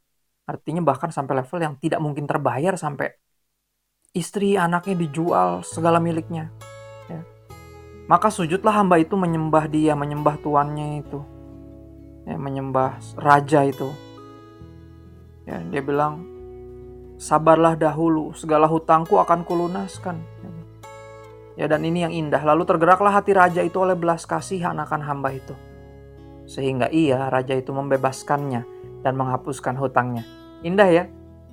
Artinya 0.48 0.81
bahkan 0.81 1.12
sampai 1.12 1.43
level 1.43 1.60
yang 1.60 1.75
tidak 1.77 2.00
mungkin 2.00 2.25
terbayar 2.25 2.74
sampai 2.79 3.12
istri 4.15 4.58
anaknya 4.58 4.96
dijual 4.98 5.62
segala 5.62 6.01
miliknya. 6.01 6.50
Maka 8.10 8.34
sujudlah 8.34 8.74
hamba 8.74 8.98
itu 8.98 9.13
menyembah 9.13 9.69
dia, 9.69 9.93
menyembah 9.93 10.41
tuannya 10.41 11.05
itu. 11.05 11.22
Ya, 12.25 12.41
menyembah 12.41 12.98
raja 13.13 13.62
itu. 13.69 13.93
Ya, 15.46 15.62
dia 15.69 15.86
bilang, 15.86 16.25
sabarlah 17.22 17.77
dahulu, 17.77 18.34
segala 18.34 18.65
hutangku 18.65 19.22
akan 19.22 19.46
kulunaskan. 19.46 20.25
Ya, 20.41 20.50
dan 21.68 21.84
ini 21.84 22.08
yang 22.08 22.13
indah. 22.13 22.39
Lalu 22.39 22.63
tergeraklah 22.63 23.20
hati 23.20 23.36
raja 23.36 23.60
itu 23.60 23.82
oleh 23.84 23.98
belas 23.98 24.24
kasihan 24.24 24.78
akan 24.80 25.01
hamba 25.04 25.36
itu. 25.36 25.51
Sehingga 26.48 26.88
ia, 26.88 27.28
raja 27.28 27.58
itu 27.58 27.75
membebaskannya 27.75 28.63
dan 29.04 29.13
menghapuskan 29.20 29.75
hutangnya. 29.75 30.24
Indah 30.63 30.88
ya? 30.88 31.04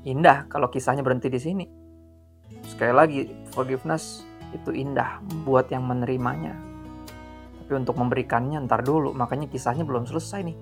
Indah 0.06 0.46
kalau 0.46 0.70
kisahnya 0.70 1.02
berhenti 1.02 1.26
di 1.26 1.40
sini. 1.42 1.64
Sekali 2.62 2.94
lagi, 2.94 3.20
forgiveness 3.50 4.22
itu 4.54 4.70
indah 4.70 5.18
buat 5.42 5.66
yang 5.74 5.82
menerimanya. 5.82 6.54
Tapi 7.66 7.72
untuk 7.74 7.98
memberikannya 7.98 8.62
ntar 8.70 8.86
dulu, 8.86 9.10
makanya 9.10 9.50
kisahnya 9.50 9.82
belum 9.82 10.06
selesai 10.06 10.46
nih. 10.46 10.56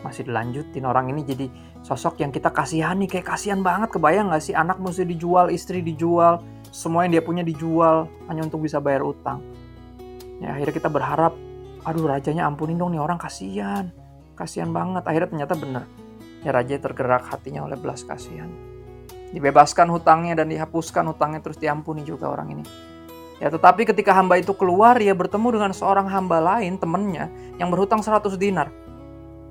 Masih 0.00 0.24
dilanjutin 0.24 0.88
orang 0.88 1.12
ini 1.12 1.20
jadi 1.24 1.46
sosok 1.84 2.24
yang 2.24 2.32
kita 2.32 2.48
kasihani 2.48 3.04
kayak 3.04 3.28
kasihan 3.28 3.60
banget 3.60 3.92
kebayang 3.92 4.32
gak 4.32 4.44
sih 4.44 4.56
anak 4.56 4.80
mesti 4.80 5.04
dijual, 5.04 5.52
istri 5.52 5.84
dijual, 5.84 6.40
semua 6.70 7.04
yang 7.06 7.18
dia 7.18 7.24
punya 7.24 7.42
dijual 7.42 8.10
hanya 8.30 8.46
untuk 8.46 8.62
bisa 8.62 8.82
bayar 8.82 9.06
utang. 9.06 9.42
Ya 10.40 10.52
akhirnya 10.52 10.74
kita 10.76 10.88
berharap, 10.92 11.32
aduh 11.82 12.06
rajanya 12.06 12.44
ampunin 12.46 12.76
dong 12.76 12.92
nih 12.92 13.00
orang 13.00 13.16
kasihan, 13.16 13.88
kasihan 14.36 14.70
banget. 14.70 15.02
Akhirnya 15.08 15.28
ternyata 15.32 15.54
bener, 15.56 15.84
ya 16.44 16.50
raja 16.52 16.76
tergerak 16.76 17.26
hatinya 17.28 17.64
oleh 17.64 17.78
belas 17.80 18.04
kasihan. 18.04 18.48
Dibebaskan 19.32 19.90
hutangnya 19.90 20.38
dan 20.38 20.48
dihapuskan 20.52 21.10
hutangnya 21.10 21.42
terus 21.42 21.58
diampuni 21.58 22.06
juga 22.06 22.30
orang 22.30 22.56
ini. 22.56 22.64
Ya, 23.36 23.52
tetapi 23.52 23.84
ketika 23.84 24.16
hamba 24.16 24.40
itu 24.40 24.56
keluar, 24.56 24.96
ia 24.96 25.12
bertemu 25.12 25.60
dengan 25.60 25.72
seorang 25.76 26.08
hamba 26.08 26.40
lain, 26.40 26.80
temannya, 26.80 27.28
yang 27.60 27.68
berhutang 27.68 28.00
100 28.00 28.32
dinar. 28.40 28.72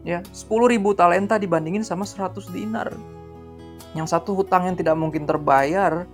Ya, 0.02 0.26
10 0.34 0.50
ribu 0.70 0.98
talenta 0.98 1.38
dibandingin 1.38 1.86
sama 1.86 2.02
100 2.02 2.50
dinar. 2.50 2.90
Yang 3.94 4.18
satu 4.18 4.34
hutang 4.42 4.66
yang 4.66 4.76
tidak 4.78 4.98
mungkin 4.98 5.30
terbayar, 5.30 6.10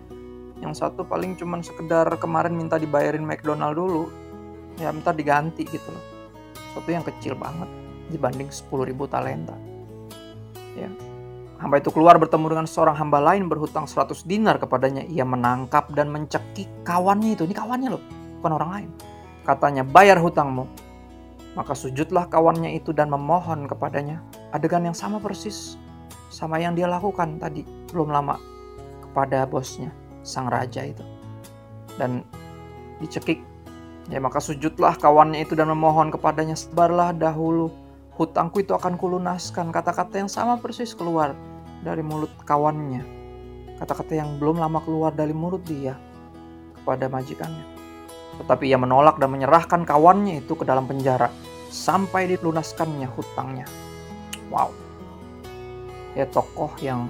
yang 0.61 0.77
satu 0.77 1.03
paling 1.03 1.33
cuma 1.35 1.59
sekedar 1.59 2.07
kemarin 2.21 2.53
minta 2.53 2.77
dibayarin 2.77 3.25
McDonald 3.25 3.75
dulu, 3.75 4.07
ya 4.77 4.93
minta 4.93 5.11
diganti 5.11 5.65
gitu 5.65 5.89
loh. 5.89 6.05
Satu 6.77 6.89
yang 6.93 7.03
kecil 7.03 7.35
banget 7.35 7.67
dibanding 8.13 8.47
10 8.47 8.69
ribu 8.85 9.09
talenta. 9.09 9.57
Ya, 10.77 10.87
Hamba 11.61 11.77
itu 11.77 11.93
keluar 11.93 12.17
bertemu 12.17 12.57
dengan 12.57 12.65
seorang 12.65 12.97
hamba 12.97 13.21
lain 13.21 13.45
berhutang 13.45 13.85
100 13.85 14.25
dinar 14.25 14.57
kepadanya. 14.57 15.05
Ia 15.05 15.21
menangkap 15.21 15.93
dan 15.93 16.09
mencekik 16.09 16.65
kawannya 16.81 17.37
itu. 17.37 17.45
Ini 17.45 17.53
kawannya 17.53 17.89
loh, 17.93 18.01
bukan 18.41 18.51
orang 18.57 18.69
lain. 18.73 18.89
Katanya, 19.45 19.85
bayar 19.85 20.17
hutangmu. 20.17 20.65
Maka 21.53 21.77
sujudlah 21.77 22.25
kawannya 22.33 22.73
itu 22.73 22.97
dan 22.97 23.13
memohon 23.13 23.69
kepadanya. 23.69 24.25
Adegan 24.49 24.89
yang 24.89 24.97
sama 24.97 25.21
persis 25.21 25.77
sama 26.31 26.57
yang 26.57 26.73
dia 26.73 26.87
lakukan 26.87 27.37
tadi 27.37 27.61
belum 27.91 28.09
lama 28.09 28.39
kepada 29.03 29.43
bosnya, 29.43 29.91
sang 30.21 30.49
raja 30.49 30.85
itu. 30.85 31.03
Dan 31.97 32.25
dicekik. 33.01 33.41
Ya 34.09 34.19
maka 34.19 34.41
sujudlah 34.43 34.97
kawannya 34.97 35.45
itu 35.45 35.55
dan 35.55 35.71
memohon 35.71 36.11
kepadanya, 36.11 36.57
sebarlah 36.57 37.15
dahulu 37.15 37.71
hutangku 38.19 38.61
itu 38.61 38.75
akan 38.75 38.99
kulunaskan. 38.99 39.71
Kata-kata 39.71 40.21
yang 40.21 40.29
sama 40.29 40.59
persis 40.59 40.91
keluar 40.93 41.33
dari 41.81 42.03
mulut 42.05 42.31
kawannya. 42.45 43.01
Kata-kata 43.81 44.13
yang 44.13 44.37
belum 44.37 44.61
lama 44.61 44.77
keluar 44.85 45.15
dari 45.15 45.33
mulut 45.33 45.63
dia 45.65 45.97
kepada 46.77 47.09
majikannya. 47.09 47.65
Tetapi 48.41 48.69
ia 48.69 48.77
menolak 48.77 49.21
dan 49.21 49.33
menyerahkan 49.33 49.85
kawannya 49.85 50.41
itu 50.45 50.53
ke 50.57 50.65
dalam 50.65 50.89
penjara 50.89 51.29
sampai 51.69 52.29
dilunaskannya 52.35 53.07
hutangnya. 53.09 53.65
Wow. 54.51 54.73
Ya 56.13 56.27
tokoh 56.27 56.73
yang 56.83 57.07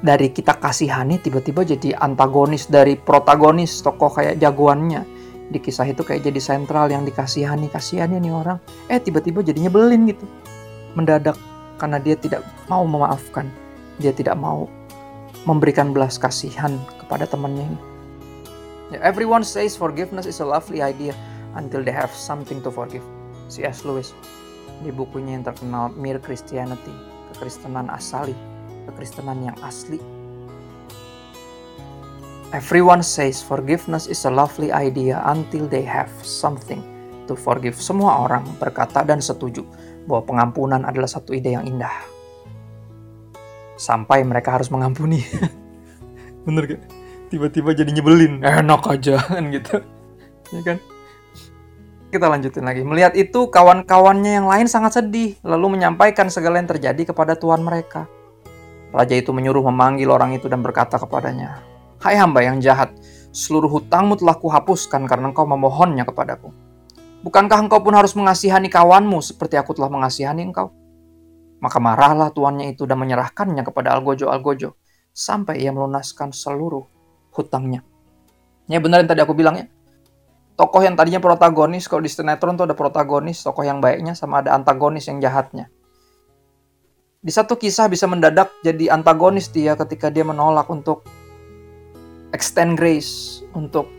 dari 0.00 0.32
kita 0.32 0.56
kasihani 0.56 1.20
tiba-tiba 1.20 1.64
jadi 1.64 1.96
antagonis 2.00 2.68
dari 2.72 2.96
protagonis 2.96 3.84
tokoh 3.84 4.12
kayak 4.16 4.40
jagoannya 4.40 5.04
di 5.50 5.58
kisah 5.60 5.84
itu 5.88 6.00
kayak 6.06 6.24
jadi 6.24 6.40
sentral 6.40 6.88
yang 6.88 7.04
dikasihani 7.04 7.68
kasihannya 7.68 8.22
nih 8.22 8.32
orang 8.32 8.58
eh 8.88 8.96
tiba-tiba 8.96 9.44
jadinya 9.44 9.68
belin 9.68 10.08
gitu 10.08 10.24
mendadak 10.94 11.36
karena 11.80 11.96
dia 11.96 12.12
tidak 12.20 12.44
mau 12.68 12.84
memaafkan, 12.84 13.48
dia 13.96 14.12
tidak 14.12 14.36
mau 14.36 14.68
memberikan 15.48 15.96
belas 15.96 16.20
kasihan 16.20 16.76
kepada 17.00 17.24
temannya 17.24 17.64
ini. 17.64 17.80
Yeah, 18.92 19.00
everyone 19.00 19.46
says 19.46 19.80
forgiveness 19.80 20.28
is 20.28 20.44
a 20.44 20.46
lovely 20.46 20.84
idea 20.84 21.16
until 21.56 21.80
they 21.80 21.94
have 21.94 22.12
something 22.12 22.60
to 22.60 22.68
forgive. 22.68 23.02
C.S. 23.48 23.88
Lewis 23.88 24.12
di 24.84 24.92
bukunya 24.92 25.40
yang 25.40 25.44
terkenal 25.48 25.90
Mere 25.96 26.20
Christianity, 26.20 26.92
kekristenan 27.32 27.88
asali, 27.88 28.36
kekristenan 28.90 29.46
yang 29.46 29.56
asli. 29.62 30.02
Everyone 32.50 32.98
says 32.98 33.38
forgiveness 33.38 34.10
is 34.10 34.26
a 34.26 34.32
lovely 34.32 34.74
idea 34.74 35.22
until 35.30 35.70
they 35.70 35.86
have 35.86 36.10
something 36.26 36.82
to 37.30 37.38
forgive. 37.38 37.78
Semua 37.78 38.26
orang 38.26 38.42
berkata 38.58 39.06
dan 39.06 39.22
setuju 39.22 39.62
bahwa 40.10 40.26
pengampunan 40.26 40.82
adalah 40.82 41.06
satu 41.06 41.30
ide 41.30 41.54
yang 41.54 41.62
indah. 41.62 41.94
Sampai 43.78 44.26
mereka 44.26 44.58
harus 44.58 44.66
mengampuni. 44.66 45.22
Bener 46.46 46.74
gak? 46.74 46.82
Tiba-tiba 47.30 47.70
jadi 47.70 47.90
nyebelin. 47.94 48.42
Enak 48.42 48.82
aja 48.90 49.22
kan 49.30 49.54
gitu. 49.54 49.78
Ya 50.50 50.60
kan? 50.66 50.78
Kita 52.10 52.26
lanjutin 52.26 52.66
lagi. 52.66 52.82
Melihat 52.82 53.14
itu, 53.14 53.46
kawan-kawannya 53.46 54.42
yang 54.42 54.50
lain 54.50 54.66
sangat 54.66 54.98
sedih, 54.98 55.38
lalu 55.46 55.78
menyampaikan 55.78 56.26
segala 56.26 56.58
yang 56.58 56.66
terjadi 56.66 57.14
kepada 57.14 57.38
tuan 57.38 57.62
mereka. 57.62 58.10
Raja 58.90 59.14
itu 59.14 59.30
menyuruh 59.30 59.62
memanggil 59.70 60.10
orang 60.10 60.34
itu 60.34 60.50
dan 60.50 60.66
berkata 60.66 60.98
kepadanya, 60.98 61.62
Hai 62.02 62.18
hamba 62.18 62.42
yang 62.42 62.58
jahat, 62.58 62.90
seluruh 63.30 63.70
hutangmu 63.70 64.18
telah 64.18 64.34
kuhapuskan 64.34 65.06
karena 65.06 65.30
engkau 65.30 65.46
memohonnya 65.46 66.02
kepadaku. 66.02 66.50
Bukankah 67.20 67.68
engkau 67.68 67.84
pun 67.84 67.92
harus 67.94 68.16
mengasihani 68.16 68.72
kawanmu 68.72 69.20
seperti 69.20 69.60
aku 69.60 69.76
telah 69.76 69.92
mengasihani 69.92 70.48
engkau? 70.48 70.72
Maka 71.60 71.76
marahlah 71.76 72.32
tuannya 72.32 72.72
itu 72.72 72.88
dan 72.88 72.96
menyerahkannya 72.96 73.60
kepada 73.60 73.92
Algojo-Algojo 74.00 74.74
sampai 75.12 75.60
ia 75.60 75.70
melunaskan 75.70 76.32
seluruh 76.32 76.88
hutangnya. 77.36 77.84
Ya 78.66 78.80
benar 78.80 79.04
yang 79.04 79.10
tadi 79.12 79.20
aku 79.20 79.36
bilang 79.36 79.60
ya. 79.60 79.66
Tokoh 80.56 80.84
yang 80.84 80.96
tadinya 80.96 81.20
protagonis, 81.20 81.88
kalau 81.88 82.04
di 82.04 82.12
sinetron 82.12 82.56
tuh 82.56 82.68
ada 82.68 82.76
protagonis, 82.76 83.40
tokoh 83.40 83.64
yang 83.64 83.80
baiknya 83.80 84.12
sama 84.12 84.44
ada 84.44 84.56
antagonis 84.56 85.08
yang 85.08 85.20
jahatnya. 85.20 85.72
Di 87.20 87.28
satu 87.28 87.60
kisah 87.60 87.92
bisa 87.92 88.08
mendadak 88.08 88.48
jadi 88.64 88.96
antagonis 88.96 89.52
dia 89.52 89.76
ketika 89.76 90.08
dia 90.08 90.24
menolak 90.24 90.64
untuk 90.72 91.04
extend 92.32 92.80
grace, 92.80 93.44
untuk 93.52 93.92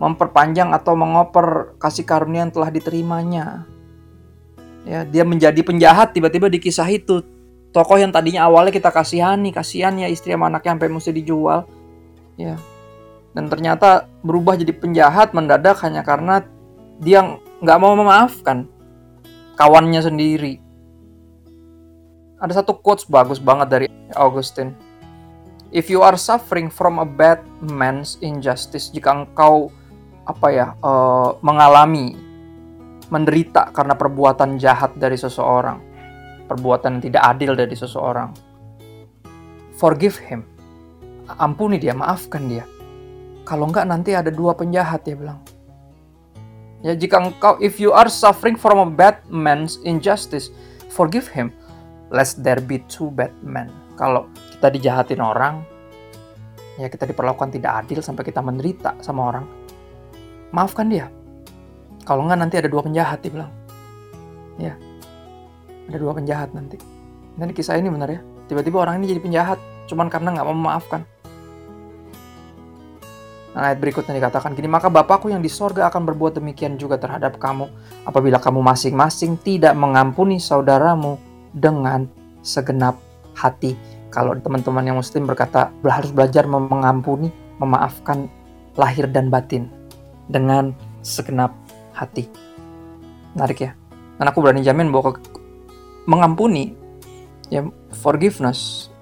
memperpanjang 0.00 0.72
atau 0.72 0.96
mengoper 0.96 1.76
kasih 1.76 2.08
karunia 2.08 2.48
yang 2.48 2.52
telah 2.54 2.72
diterimanya. 2.72 3.68
Ya, 4.82 5.06
dia 5.06 5.22
menjadi 5.22 5.60
penjahat 5.62 6.16
tiba-tiba 6.16 6.48
di 6.48 6.58
kisah 6.58 6.88
itu. 6.88 7.22
Tokoh 7.70 8.00
yang 8.00 8.10
tadinya 8.10 8.48
awalnya 8.48 8.74
kita 8.74 8.90
kasihani, 8.90 9.52
kasihan 9.54 9.94
ya 9.94 10.10
istri 10.10 10.34
sama 10.34 10.48
anaknya 10.50 10.74
sampai 10.74 10.90
mesti 10.90 11.12
dijual. 11.12 11.68
Ya. 12.40 12.56
Dan 13.32 13.48
ternyata 13.52 14.08
berubah 14.24 14.58
jadi 14.58 14.74
penjahat 14.74 15.32
mendadak 15.36 15.80
hanya 15.84 16.02
karena 16.04 16.44
dia 17.00 17.38
nggak 17.62 17.78
mau 17.78 17.94
memaafkan 17.94 18.66
kawannya 19.54 20.02
sendiri. 20.02 20.61
Ada 22.42 22.58
satu 22.58 22.74
quotes 22.74 23.06
bagus 23.06 23.38
banget 23.38 23.68
dari 23.70 23.86
Augustine. 24.18 24.74
If 25.70 25.86
you 25.86 26.02
are 26.02 26.18
suffering 26.18 26.74
from 26.74 26.98
a 26.98 27.06
bad 27.06 27.38
man's 27.62 28.18
injustice, 28.18 28.90
jika 28.90 29.14
engkau 29.14 29.70
apa 30.26 30.48
ya 30.50 30.66
uh, 30.82 31.38
mengalami 31.38 32.18
menderita 33.14 33.70
karena 33.70 33.94
perbuatan 33.94 34.58
jahat 34.58 34.90
dari 34.98 35.14
seseorang, 35.14 35.78
perbuatan 36.50 36.98
yang 36.98 37.02
tidak 37.06 37.22
adil 37.30 37.54
dari 37.54 37.78
seseorang. 37.78 38.34
Forgive 39.78 40.18
him. 40.26 40.42
Ampuni 41.38 41.78
dia, 41.78 41.94
maafkan 41.94 42.50
dia. 42.50 42.66
Kalau 43.46 43.70
enggak 43.70 43.86
nanti 43.86 44.18
ada 44.18 44.34
dua 44.34 44.58
penjahat 44.58 45.06
dia 45.06 45.14
bilang. 45.14 45.38
Ya 46.82 46.98
jika 46.98 47.22
engkau 47.22 47.54
if 47.62 47.78
you 47.78 47.94
are 47.94 48.10
suffering 48.10 48.58
from 48.58 48.82
a 48.82 48.88
bad 48.90 49.22
man's 49.30 49.78
injustice, 49.86 50.50
forgive 50.90 51.30
him 51.30 51.54
lest 52.12 52.44
there 52.44 52.60
be 52.60 52.84
two 52.86 53.08
bad 53.08 53.32
men. 53.40 53.72
Kalau 53.96 54.28
kita 54.56 54.68
dijahatin 54.68 55.20
orang, 55.24 55.64
ya 56.76 56.86
kita 56.92 57.08
diperlakukan 57.08 57.50
tidak 57.56 57.82
adil 57.84 58.04
sampai 58.04 58.22
kita 58.28 58.44
menderita 58.44 59.00
sama 59.00 59.32
orang, 59.32 59.44
maafkan 60.52 60.86
dia 60.92 61.08
kalau 62.02 62.26
nggak 62.26 62.38
nanti 62.38 62.58
ada 62.58 62.66
dua 62.66 62.82
penjahat 62.82 63.22
dia 63.22 63.30
bilang. 63.30 63.52
Ya, 64.58 64.74
ada 65.86 65.96
dua 65.98 66.12
penjahat 66.18 66.50
nanti. 66.50 66.76
Dan 67.38 67.54
kisah 67.54 67.78
ini 67.78 67.88
benar 67.88 68.10
ya. 68.10 68.20
Tiba-tiba 68.50 68.82
orang 68.82 69.00
ini 69.00 69.14
jadi 69.14 69.22
penjahat, 69.22 69.58
cuman 69.86 70.10
karena 70.10 70.34
nggak 70.34 70.46
mau 70.50 70.56
memaafkan. 70.56 71.02
Nah, 73.52 73.68
ayat 73.68 73.78
berikutnya 73.84 74.16
dikatakan 74.16 74.56
gini, 74.56 74.64
maka 74.64 74.88
Bapakku 74.88 75.28
yang 75.28 75.44
di 75.44 75.48
sorga 75.52 75.92
akan 75.92 76.08
berbuat 76.08 76.40
demikian 76.40 76.80
juga 76.80 76.96
terhadap 76.96 77.36
kamu 77.36 77.68
apabila 78.08 78.40
kamu 78.40 78.64
masing-masing 78.64 79.36
tidak 79.44 79.76
mengampuni 79.76 80.40
saudaramu 80.40 81.20
dengan 81.52 82.08
segenap 82.42 82.98
hati. 83.36 83.76
Kalau 84.12 84.36
teman-teman 84.36 84.84
yang 84.84 84.96
muslim 85.00 85.24
berkata 85.24 85.72
harus 85.84 86.12
belajar 86.12 86.44
mengampuni, 86.44 87.32
memaafkan 87.56 88.28
lahir 88.76 89.08
dan 89.08 89.32
batin 89.32 89.72
dengan 90.28 90.76
segenap 91.00 91.52
hati. 91.96 92.28
Menarik 93.32 93.58
ya. 93.64 93.72
Dan 94.20 94.28
aku 94.28 94.44
berani 94.44 94.60
jamin 94.60 94.92
bahwa 94.92 95.16
mengampuni, 96.04 96.76
ya 97.48 97.64
forgiveness, 98.04 98.92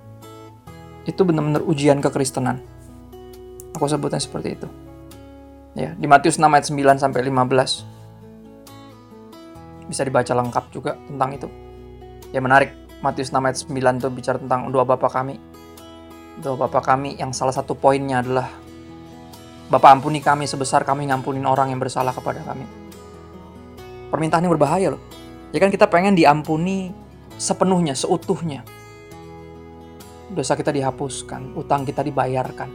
itu 1.08 1.26
benar-benar 1.26 1.66
ujian 1.66 1.98
kekristenan. 1.98 2.62
Aku 3.74 3.90
sebutnya 3.90 4.22
seperti 4.22 4.54
itu. 4.54 4.68
Ya, 5.78 5.94
di 5.94 6.06
Matius 6.10 6.38
6 6.38 6.50
ayat 6.50 6.66
9 6.66 6.98
sampai 6.98 7.20
15. 7.26 7.86
Bisa 9.86 10.02
dibaca 10.06 10.32
lengkap 10.34 10.64
juga 10.70 10.98
tentang 11.06 11.30
itu. 11.34 11.48
Ya 12.30 12.38
menarik, 12.38 12.70
Matius 13.02 13.34
6 13.34 13.42
ayat 13.42 13.58
9 13.58 13.98
itu 13.98 14.08
bicara 14.12 14.38
tentang 14.38 14.70
doa 14.70 14.86
Bapa 14.86 15.10
kami. 15.10 15.40
Doa 16.38 16.54
Bapa 16.54 16.78
kami 16.78 17.18
yang 17.18 17.34
salah 17.34 17.52
satu 17.52 17.74
poinnya 17.74 18.22
adalah 18.22 18.48
Bapak 19.70 20.02
ampuni 20.02 20.18
kami 20.18 20.50
sebesar 20.50 20.82
kami 20.82 21.06
ngampunin 21.06 21.46
orang 21.46 21.70
yang 21.70 21.78
bersalah 21.78 22.10
kepada 22.10 22.42
kami. 22.42 22.66
Permintaan 24.10 24.42
yang 24.42 24.54
berbahaya 24.54 24.94
loh. 24.94 25.02
Ya 25.54 25.62
kan 25.62 25.70
kita 25.70 25.86
pengen 25.86 26.18
diampuni 26.18 26.90
sepenuhnya, 27.38 27.94
seutuhnya. 27.94 28.66
Dosa 30.30 30.58
kita 30.58 30.74
dihapuskan, 30.74 31.54
utang 31.54 31.86
kita 31.86 32.02
dibayarkan. 32.02 32.70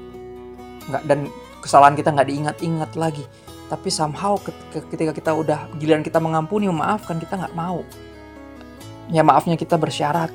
Nggak, 0.87 1.03
dan 1.07 1.19
kesalahan 1.59 1.95
kita 1.99 2.15
nggak 2.15 2.27
diingat-ingat 2.31 2.91
lagi. 2.95 3.23
Tapi 3.67 3.89
somehow 3.91 4.39
ketika 4.71 5.11
kita 5.11 5.31
udah 5.35 5.67
giliran 5.75 6.03
kita 6.03 6.23
mengampuni, 6.23 6.71
memaafkan, 6.71 7.19
kita 7.19 7.35
nggak 7.39 7.55
mau. 7.55 7.83
Ya 9.13 9.21
maafnya 9.21 9.57
kita 9.57 9.77
bersyarat. 9.77 10.33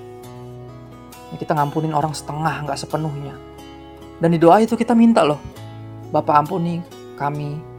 Ya, 1.30 1.36
kita 1.38 1.54
ngampunin 1.54 1.94
orang 1.94 2.14
setengah, 2.14 2.66
nggak 2.66 2.78
sepenuhnya. 2.78 3.34
Dan 4.20 4.34
di 4.34 4.38
doa 4.38 4.60
itu 4.60 4.74
kita 4.74 4.92
minta 4.92 5.24
loh, 5.24 5.40
Bapak 6.10 6.44
ampuni 6.44 6.82
kami 7.14 7.70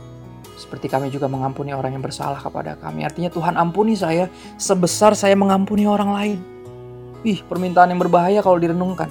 seperti 0.62 0.93
kami 0.93 1.10
juga 1.10 1.25
mengampuni 1.25 1.73
orang 1.73 1.97
yang 1.97 2.06
bersalah 2.06 2.38
kepada 2.38 2.77
kami. 2.77 3.01
Artinya 3.01 3.34
Tuhan 3.34 3.58
ampuni 3.58 3.97
saya 3.97 4.30
sebesar 4.62 5.17
saya 5.17 5.34
mengampuni 5.34 5.89
orang 5.89 6.10
lain. 6.13 6.39
Ih, 7.25 7.41
permintaan 7.41 7.89
yang 7.89 7.97
berbahaya 7.97 8.45
kalau 8.45 8.62
direnungkan. 8.62 9.10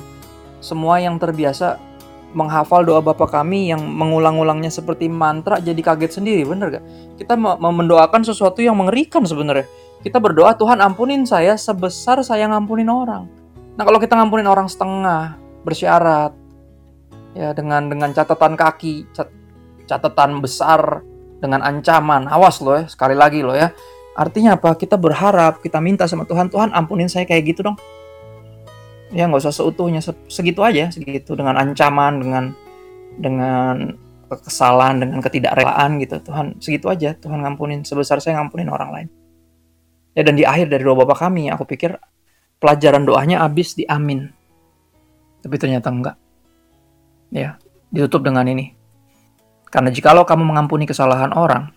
Semua 0.63 1.03
yang 1.03 1.19
terbiasa 1.19 1.83
menghafal 2.31 2.87
doa 2.87 3.03
Bapa 3.03 3.27
kami 3.27 3.75
yang 3.75 3.83
mengulang-ulangnya 3.83 4.71
seperti 4.71 5.11
mantra 5.11 5.59
jadi 5.59 5.79
kaget 5.83 6.23
sendiri, 6.23 6.47
bener 6.47 6.79
gak? 6.79 6.85
Kita 7.19 7.35
mendoakan 7.59 8.23
sesuatu 8.23 8.63
yang 8.63 8.79
mengerikan 8.79 9.27
sebenarnya. 9.27 9.67
Kita 10.01 10.17
berdoa, 10.17 10.57
Tuhan 10.57 10.81
ampunin 10.81 11.29
saya 11.29 11.61
sebesar 11.61 12.25
saya 12.25 12.49
ngampunin 12.49 12.89
orang. 12.89 13.29
Nah 13.77 13.85
kalau 13.85 14.01
kita 14.01 14.17
ngampunin 14.17 14.49
orang 14.49 14.65
setengah, 14.65 15.37
bersyarat, 15.61 16.33
ya 17.37 17.53
dengan 17.53 17.87
dengan 17.87 18.11
catatan 18.11 18.59
kaki 18.59 19.07
catatan 19.87 20.43
besar 20.43 21.03
dengan 21.39 21.63
ancaman 21.63 22.27
awas 22.27 22.59
loh 22.63 22.81
ya 22.81 22.85
sekali 22.89 23.13
lagi 23.13 23.45
loh 23.45 23.53
ya. 23.53 23.77
Artinya 24.17 24.57
apa? 24.57 24.73
Kita 24.75 24.97
berharap 24.97 25.61
kita 25.61 25.79
minta 25.85 26.09
sama 26.09 26.25
Tuhan 26.25 26.49
Tuhan 26.49 26.73
ampunin 26.73 27.13
saya 27.13 27.29
kayak 27.29 27.53
gitu 27.53 27.61
dong. 27.69 27.77
Ya 29.13 29.29
nggak 29.29 29.43
usah 29.43 29.53
seutuhnya 29.53 30.01
segitu 30.31 30.65
aja 30.65 30.89
segitu 30.89 31.37
dengan 31.37 31.61
ancaman 31.61 32.25
dengan 32.25 32.45
dengan 33.21 34.01
kesalahan 34.31 34.97
dengan 34.97 35.21
ketidakrelaan 35.21 36.01
gitu. 36.01 36.25
Tuhan 36.25 36.57
segitu 36.57 36.89
aja 36.89 37.13
Tuhan 37.21 37.45
ngampunin 37.45 37.85
sebesar 37.85 38.17
saya 38.25 38.41
ngampunin 38.41 38.73
orang 38.73 38.91
lain 38.97 39.09
ya 40.15 40.23
dan 40.27 40.35
di 40.35 40.45
akhir 40.45 40.71
dari 40.71 40.83
doa 40.83 41.05
bapak 41.05 41.29
kami 41.29 41.51
aku 41.51 41.65
pikir 41.67 41.97
pelajaran 42.59 43.07
doanya 43.07 43.43
habis 43.45 43.75
di 43.75 43.85
amin 43.87 44.27
tapi 45.41 45.57
ternyata 45.57 45.89
enggak 45.89 46.17
Ya, 47.31 47.63
ditutup 47.95 48.27
dengan 48.27 48.43
ini. 48.51 48.75
Karena 49.71 49.95
jikalau 49.95 50.27
kamu 50.27 50.43
mengampuni 50.51 50.83
kesalahan 50.83 51.31
orang, 51.31 51.71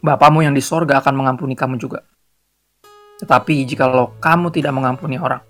Bapamu 0.00 0.40
yang 0.44 0.56
di 0.56 0.64
sorga 0.64 1.00
akan 1.00 1.12
mengampuni 1.12 1.56
kamu 1.56 1.80
juga. 1.80 2.04
Tetapi 3.20 3.64
jikalau 3.68 4.16
kamu 4.20 4.52
tidak 4.52 4.76
mengampuni 4.76 5.16
orang, 5.16 5.40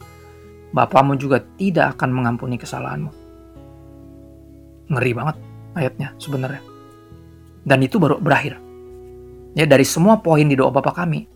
Bapamu 0.71 1.19
juga 1.19 1.43
tidak 1.59 1.99
akan 1.99 2.11
mengampuni 2.15 2.59
kesalahanmu. 2.59 3.11
Ngeri 4.91 5.13
banget 5.15 5.37
ayatnya 5.75 6.15
sebenarnya. 6.19 6.63
Dan 7.67 7.83
itu 7.83 7.99
baru 7.99 8.23
berakhir. 8.23 8.59
Ya 9.59 9.67
dari 9.67 9.83
semua 9.83 10.23
poin 10.23 10.47
di 10.47 10.55
doa 10.55 10.71
Bapa 10.71 10.95
kami, 10.95 11.27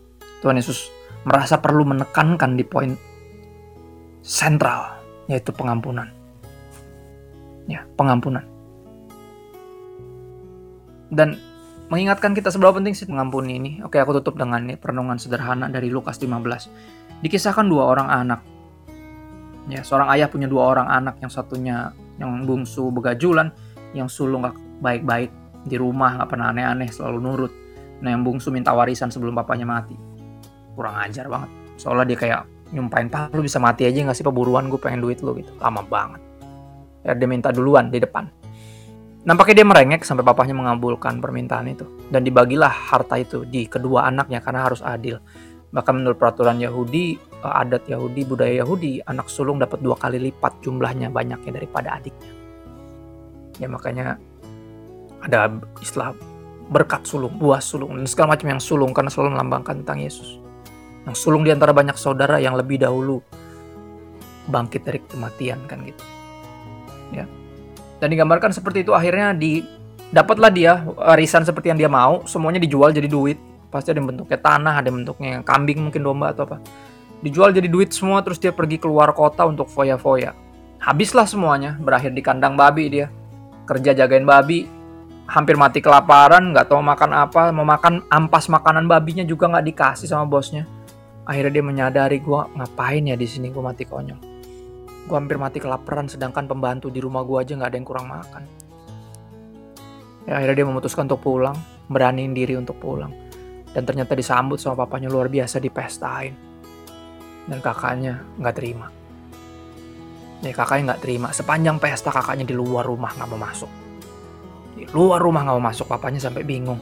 Tuhan 0.43 0.59
Yesus 0.59 0.91
merasa 1.25 1.57
perlu 1.57 1.83
menekankan 1.83 2.53
di 2.53 2.63
poin 2.63 2.93
sentral, 4.25 5.01
yaitu 5.29 5.53
pengampunan. 5.53 6.09
Ya 7.65 7.85
pengampunan. 7.97 8.45
Dan 11.09 11.37
mengingatkan 11.89 12.33
kita 12.33 12.49
seberapa 12.49 12.77
penting 12.77 12.97
sih 12.97 13.09
mengampuni 13.09 13.57
ini. 13.57 13.71
Oke 13.85 14.01
aku 14.01 14.17
tutup 14.21 14.37
dengan 14.37 14.61
ini 14.61 14.77
perenungan 14.77 15.17
sederhana 15.21 15.69
dari 15.69 15.89
Lukas 15.93 16.17
15 16.17 17.21
dikisahkan 17.21 17.65
dua 17.65 17.89
orang 17.89 18.09
anak. 18.09 18.41
Ya 19.65 19.81
seorang 19.81 20.13
ayah 20.13 20.29
punya 20.29 20.45
dua 20.45 20.77
orang 20.77 20.89
anak 20.89 21.17
yang 21.21 21.33
satunya 21.33 21.89
yang 22.21 22.45
bungsu 22.45 22.93
begajulan 22.93 23.49
yang 23.97 24.05
sulung 24.05 24.45
gak 24.45 24.57
baik-baik 24.81 25.33
di 25.65 25.75
rumah 25.81 26.21
gak 26.21 26.29
pernah 26.37 26.53
aneh-aneh 26.53 26.89
selalu 26.93 27.17
nurut. 27.17 27.53
Nah 28.05 28.13
yang 28.13 28.21
bungsu 28.21 28.53
minta 28.53 28.73
warisan 28.77 29.09
sebelum 29.09 29.33
papanya 29.33 29.65
mati 29.65 30.04
kurang 30.75 30.99
ajar 30.99 31.25
banget 31.31 31.49
soalnya 31.79 32.05
dia 32.13 32.17
kayak 32.19 32.41
nyumpain 32.75 33.07
pak 33.07 33.31
lu 33.31 33.41
bisa 33.41 33.57
mati 33.57 33.87
aja 33.87 34.05
gak 34.05 34.17
sih 34.17 34.25
peburuan 34.25 34.67
gue 34.67 34.77
pengen 34.77 35.01
duit 35.01 35.23
lu 35.23 35.33
gitu 35.39 35.55
lama 35.57 35.81
banget 35.81 36.21
ya, 37.05 37.13
dia 37.13 37.29
minta 37.29 37.53
duluan 37.53 37.93
di 37.93 38.01
depan. 38.01 38.25
Nampaknya 39.25 39.61
dia 39.61 39.67
merengek 39.69 40.01
sampai 40.01 40.25
papahnya 40.25 40.57
mengabulkan 40.57 41.21
permintaan 41.21 41.69
itu. 41.69 41.85
Dan 42.09 42.25
dibagilah 42.25 42.69
harta 42.69 43.17
itu 43.21 43.45
di 43.45 43.69
kedua 43.69 44.09
anaknya 44.09 44.41
karena 44.41 44.65
harus 44.65 44.81
adil. 44.81 45.21
Bahkan 45.69 45.93
menurut 45.93 46.17
peraturan 46.17 46.61
Yahudi, 46.61 47.17
eh, 47.17 47.61
adat 47.61 47.89
Yahudi, 47.89 48.21
budaya 48.25 48.65
Yahudi, 48.65 49.01
anak 49.05 49.29
sulung 49.29 49.61
dapat 49.61 49.81
dua 49.81 49.97
kali 49.97 50.17
lipat 50.29 50.61
jumlahnya 50.61 51.09
banyaknya 51.09 51.51
daripada 51.61 51.97
adiknya. 51.97 52.33
Ya 53.57 53.67
makanya 53.71 54.21
ada 55.25 55.57
istilah 55.81 56.13
berkat 56.69 57.05
sulung, 57.05 57.33
buah 57.37 57.61
sulung, 57.61 57.97
dan 57.97 58.05
segala 58.05 58.37
macam 58.37 58.57
yang 58.57 58.61
sulung 58.61 58.93
karena 58.93 59.09
selalu 59.09 59.37
melambangkan 59.37 59.81
tentang 59.81 60.05
Yesus. 60.05 60.37
Yang 61.05 61.15
sulung 61.21 61.45
di 61.45 61.53
antara 61.53 61.71
banyak 61.71 61.95
saudara 61.95 62.41
yang 62.41 62.57
lebih 62.57 62.81
dahulu 62.81 63.21
bangkit 64.49 64.85
dari 64.85 65.01
kematian 65.01 65.61
kan 65.65 65.81
gitu. 65.85 66.03
Ya. 67.13 67.25
Dan 68.01 68.13
digambarkan 68.13 68.53
seperti 68.53 68.85
itu 68.85 68.93
akhirnya 68.93 69.33
di 69.33 69.65
dapatlah 70.13 70.51
dia 70.53 70.85
warisan 70.85 71.45
seperti 71.45 71.73
yang 71.73 71.79
dia 71.79 71.89
mau, 71.89 72.25
semuanya 72.29 72.61
dijual 72.61 72.93
jadi 72.93 73.09
duit. 73.09 73.37
Pasti 73.69 73.91
ada 73.91 73.99
yang 73.99 74.09
bentuknya 74.13 74.39
tanah, 74.39 74.73
ada 74.79 74.87
yang 74.87 75.03
bentuknya 75.03 75.41
kambing 75.41 75.89
mungkin 75.89 76.01
domba 76.05 76.31
atau 76.31 76.47
apa. 76.47 76.57
Dijual 77.25 77.51
jadi 77.55 77.65
duit 77.65 77.89
semua 77.91 78.21
terus 78.21 78.37
dia 78.37 78.53
pergi 78.53 78.77
keluar 78.77 79.09
kota 79.11 79.43
untuk 79.45 79.65
foya-foya. 79.71 80.37
Habislah 80.77 81.25
semuanya, 81.25 81.73
berakhir 81.81 82.13
di 82.13 82.21
kandang 82.21 82.53
babi 82.53 82.85
dia. 82.91 83.07
Kerja 83.65 83.97
jagain 83.97 84.21
babi, 84.29 84.69
hampir 85.25 85.57
mati 85.57 85.81
kelaparan, 85.81 86.53
nggak 86.53 86.69
tahu 86.69 86.85
makan 86.85 87.11
apa, 87.17 87.49
mau 87.49 87.65
makan 87.65 88.05
ampas 88.13 88.45
makanan 88.45 88.85
babinya 88.85 89.25
juga 89.25 89.49
nggak 89.49 89.65
dikasih 89.73 90.05
sama 90.05 90.29
bosnya. 90.29 90.69
Akhirnya 91.25 91.59
dia 91.59 91.65
menyadari 91.65 92.21
gue 92.21 92.39
ngapain 92.53 93.03
ya 93.05 93.17
di 93.17 93.25
sini 93.25 93.49
gue 93.49 93.61
mati 93.61 93.83
konyol. 93.85 94.19
Gue 95.05 95.15
hampir 95.17 95.37
mati 95.37 95.57
kelaparan, 95.61 96.09
sedangkan 96.09 96.49
pembantu 96.49 96.89
di 96.89 97.01
rumah 97.01 97.21
gue 97.25 97.37
aja 97.37 97.53
nggak 97.57 97.69
ada 97.69 97.77
yang 97.77 97.87
kurang 97.87 98.07
makan. 98.09 98.43
Ya, 100.25 100.41
akhirnya 100.41 100.61
dia 100.61 100.67
memutuskan 100.69 101.05
untuk 101.05 101.21
pulang, 101.21 101.57
beraniin 101.89 102.33
diri 102.33 102.57
untuk 102.57 102.77
pulang. 102.81 103.13
Dan 103.73 103.85
ternyata 103.85 104.17
disambut 104.17 104.57
sama 104.57 104.85
papanya 104.85 105.09
luar 105.09 105.29
biasa 105.29 105.61
dipestain. 105.61 106.33
Dan 107.45 107.61
kakaknya 107.61 108.25
nggak 108.41 108.55
terima. 108.57 108.89
Ya 110.41 110.53
kakaknya 110.53 110.93
nggak 110.93 111.01
terima. 111.05 111.27
Sepanjang 111.29 111.77
pesta 111.77 112.09
kakaknya 112.09 112.45
di 112.45 112.57
luar 112.57 112.85
rumah 112.85 113.13
nggak 113.13 113.29
mau 113.29 113.41
masuk 113.41 113.85
di 114.75 114.83
luar 114.91 115.23
rumah 115.23 115.47
nggak 115.47 115.55
mau 115.55 115.65
masuk 115.71 115.87
papanya 115.87 116.19
sampai 116.19 116.43
bingung 116.43 116.77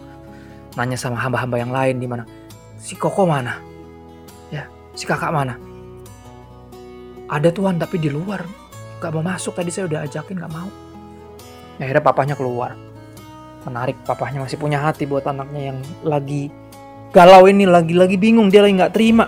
nanya 0.73 0.97
sama 0.97 1.21
hamba-hamba 1.21 1.61
yang 1.61 1.69
lain 1.71 2.01
di 2.01 2.07
mana 2.09 2.25
si 2.81 2.97
koko 2.97 3.29
mana 3.29 3.61
si 4.93 5.09
kakak 5.09 5.33
mana? 5.33 5.57
Ada 7.29 7.49
tuan 7.49 7.81
tapi 7.81 7.97
di 7.97 8.13
luar. 8.13 8.45
Nggak 9.01 9.11
mau 9.19 9.25
masuk 9.25 9.57
tadi 9.57 9.73
saya 9.73 9.89
udah 9.89 10.05
ajakin 10.05 10.37
nggak 10.39 10.53
mau. 10.53 10.69
Ya, 11.81 11.89
akhirnya 11.89 12.03
papanya 12.05 12.35
keluar. 12.37 12.77
Menarik 13.65 13.97
papahnya 14.05 14.43
masih 14.45 14.59
punya 14.61 14.79
hati 14.79 15.09
buat 15.09 15.25
anaknya 15.25 15.73
yang 15.73 15.79
lagi 16.05 16.51
galau 17.13 17.45
ini 17.45 17.65
lagi-lagi 17.69 18.17
bingung 18.17 18.53
dia 18.53 18.61
lagi 18.61 18.77
nggak 18.77 18.93
terima. 18.93 19.25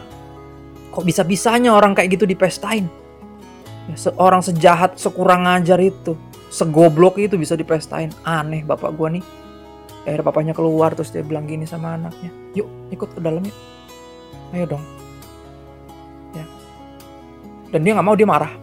Kok 0.93 1.03
bisa 1.03 1.25
bisanya 1.27 1.75
orang 1.75 1.97
kayak 1.97 2.15
gitu 2.15 2.29
dipestain? 2.29 2.87
Ya, 3.89 3.95
seorang 3.97 4.41
sejahat 4.45 4.95
sekurang 4.95 5.45
ajar 5.49 5.81
itu 5.81 6.15
segoblok 6.53 7.19
itu 7.19 7.35
bisa 7.35 7.57
dipestain. 7.57 8.13
Aneh 8.23 8.63
bapak 8.63 8.93
gua 8.95 9.11
nih. 9.11 9.25
Akhirnya 10.05 10.23
papanya 10.23 10.53
keluar 10.53 10.93
terus 10.93 11.09
dia 11.09 11.25
bilang 11.25 11.49
gini 11.49 11.65
sama 11.65 11.97
anaknya. 11.97 12.29
Yuk 12.53 12.69
ikut 12.93 13.09
ke 13.17 13.19
dalam 13.19 13.41
yuk. 13.41 13.57
Ayo 14.53 14.77
dong 14.77 15.04
dan 17.75 17.83
dia 17.83 17.91
nggak 17.91 18.07
mau 18.07 18.15
dia 18.15 18.23
marah. 18.23 18.55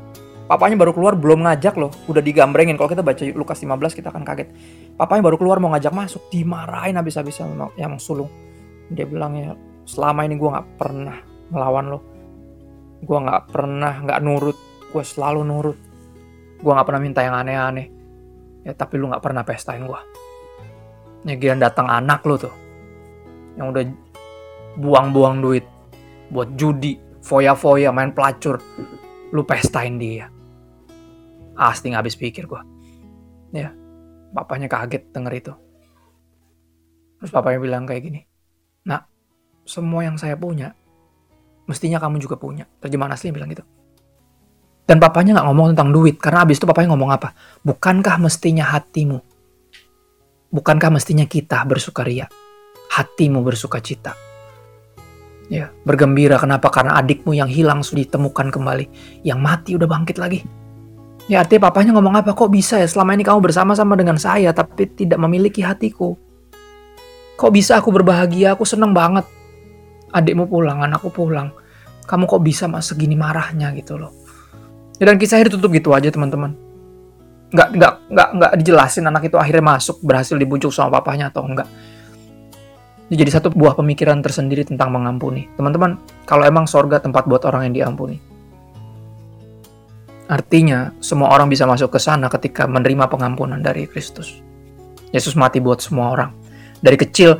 Papanya 0.49 0.81
baru 0.81 0.97
keluar 0.97 1.13
belum 1.21 1.45
ngajak 1.45 1.77
loh. 1.77 1.93
Udah 2.09 2.25
digambrengin. 2.25 2.81
Kalau 2.81 2.89
kita 2.89 3.05
baca 3.05 3.21
Lukas 3.37 3.61
15 3.61 3.93
kita 3.93 4.09
akan 4.09 4.25
kaget. 4.25 4.49
Papanya 4.97 5.29
baru 5.29 5.37
keluar 5.37 5.61
mau 5.61 5.69
ngajak 5.77 5.93
masuk. 5.93 6.33
Dimarahin 6.33 6.97
habis-habisan 6.97 7.53
yang 7.77 8.01
sulung. 8.01 8.33
Dia 8.89 9.05
bilang 9.05 9.37
ya 9.37 9.53
selama 9.85 10.25
ini 10.25 10.41
gue 10.41 10.49
nggak 10.49 10.81
pernah 10.81 11.21
melawan 11.53 11.93
lo. 11.93 12.01
Gue 13.05 13.19
nggak 13.21 13.53
pernah 13.53 14.01
nggak 14.01 14.21
nurut. 14.25 14.57
Gue 14.89 15.05
selalu 15.05 15.45
nurut. 15.45 15.79
Gue 16.65 16.73
nggak 16.73 16.89
pernah 16.89 17.03
minta 17.05 17.21
yang 17.21 17.37
aneh-aneh. 17.37 17.87
Ya 18.65 18.73
tapi 18.73 18.97
lu 18.97 19.13
nggak 19.13 19.21
pernah 19.21 19.45
pestain 19.45 19.85
gue 19.85 20.01
ya 21.27 21.39
gian 21.39 21.63
datang 21.63 21.87
anak 21.87 22.25
lu 22.27 22.35
tuh. 22.35 22.55
Yang 23.61 23.67
udah 23.77 23.85
buang-buang 24.81 25.37
duit. 25.45 25.65
Buat 26.33 26.57
judi 26.57 27.12
foya-foya 27.23 27.95
main 27.95 28.11
pelacur 28.13 28.59
lu 29.33 29.43
pestain 29.47 29.97
dia 29.97 30.29
pasti 31.57 31.89
nggak 31.89 32.03
habis 32.03 32.19
pikir 32.19 32.45
gue 32.51 32.63
ya 33.55 33.71
bapaknya 34.35 34.67
kaget 34.67 35.09
denger 35.15 35.33
itu 35.33 35.53
terus 37.23 37.31
bapaknya 37.31 37.61
bilang 37.63 37.85
kayak 37.87 38.03
gini 38.03 38.21
nak 38.85 39.07
semua 39.65 40.03
yang 40.03 40.19
saya 40.19 40.35
punya 40.35 40.75
mestinya 41.71 42.03
kamu 42.03 42.19
juga 42.19 42.37
punya 42.37 42.67
terjemahan 42.83 43.15
asli 43.15 43.31
bilang 43.31 43.49
gitu 43.49 43.63
dan 44.83 44.99
papanya 44.99 45.39
nggak 45.39 45.47
ngomong 45.47 45.67
tentang 45.73 45.91
duit, 45.95 46.19
karena 46.19 46.43
abis 46.43 46.59
itu 46.59 46.67
papanya 46.67 46.93
ngomong 46.93 47.15
apa? 47.15 47.33
Bukankah 47.63 48.19
mestinya 48.19 48.67
hatimu? 48.67 49.23
Bukankah 50.53 50.91
mestinya 50.93 51.25
kita 51.25 51.63
bersukaria? 51.65 52.27
Hatimu 52.93 53.41
bersuka 53.41 53.81
cita. 53.81 54.13
Ya, 55.53 55.69
bergembira 55.85 56.41
kenapa? 56.41 56.73
Karena 56.73 56.97
adikmu 56.97 57.37
yang 57.37 57.45
hilang 57.45 57.85
sudah 57.85 58.09
ditemukan 58.09 58.49
kembali. 58.49 58.89
Yang 59.21 59.39
mati 59.45 59.71
udah 59.77 59.85
bangkit 59.85 60.17
lagi. 60.17 60.41
Ya 61.29 61.45
artinya 61.45 61.69
papanya 61.69 61.93
ngomong 61.93 62.25
apa? 62.25 62.33
Kok 62.33 62.49
bisa 62.49 62.81
ya 62.81 62.89
selama 62.89 63.13
ini 63.13 63.21
kamu 63.21 63.45
bersama-sama 63.45 63.93
dengan 63.93 64.17
saya 64.17 64.57
tapi 64.57 64.89
tidak 64.89 65.21
memiliki 65.21 65.61
hatiku? 65.61 66.17
Kok 67.37 67.53
bisa 67.53 67.77
aku 67.77 67.93
berbahagia? 67.93 68.57
Aku 68.57 68.65
seneng 68.65 68.97
banget. 68.97 69.29
Adikmu 70.09 70.49
pulang, 70.49 70.81
anakku 70.81 71.13
pulang. 71.13 71.53
Kamu 72.09 72.25
kok 72.25 72.41
bisa 72.41 72.65
mas 72.65 72.89
segini 72.89 73.15
marahnya 73.15 73.71
gitu 73.79 73.95
loh 73.95 74.11
Ya, 74.99 75.07
dan 75.11 75.19
kisahnya 75.19 75.51
ditutup 75.51 75.75
gitu 75.75 75.91
aja 75.95 76.11
teman-teman. 76.15 76.55
Nggak, 77.51 77.69
nggak, 77.75 77.95
nggak, 78.07 78.29
nggak 78.39 78.53
dijelasin 78.63 79.05
anak 79.11 79.27
itu 79.27 79.35
akhirnya 79.35 79.75
masuk 79.75 79.99
berhasil 79.99 80.39
dibujuk 80.39 80.71
sama 80.71 81.03
papahnya 81.03 81.29
atau 81.29 81.43
enggak. 81.43 81.67
Ini 83.13 83.29
jadi 83.29 83.33
satu 83.37 83.53
buah 83.53 83.77
pemikiran 83.77 84.25
tersendiri 84.25 84.65
tentang 84.65 84.89
mengampuni. 84.89 85.45
Teman-teman, 85.61 86.01
kalau 86.25 86.49
emang 86.49 86.65
sorga 86.65 86.97
tempat 86.97 87.29
buat 87.29 87.45
orang 87.45 87.69
yang 87.69 87.85
diampuni. 87.85 88.17
Artinya, 90.33 90.97
semua 90.97 91.29
orang 91.29 91.53
bisa 91.53 91.69
masuk 91.69 91.93
ke 91.93 92.01
sana 92.01 92.33
ketika 92.33 92.65
menerima 92.65 93.13
pengampunan 93.13 93.61
dari 93.61 93.85
Kristus. 93.85 94.41
Yesus 95.13 95.37
mati 95.37 95.61
buat 95.61 95.85
semua 95.85 96.09
orang. 96.09 96.33
Dari 96.81 96.97
kecil, 96.97 97.37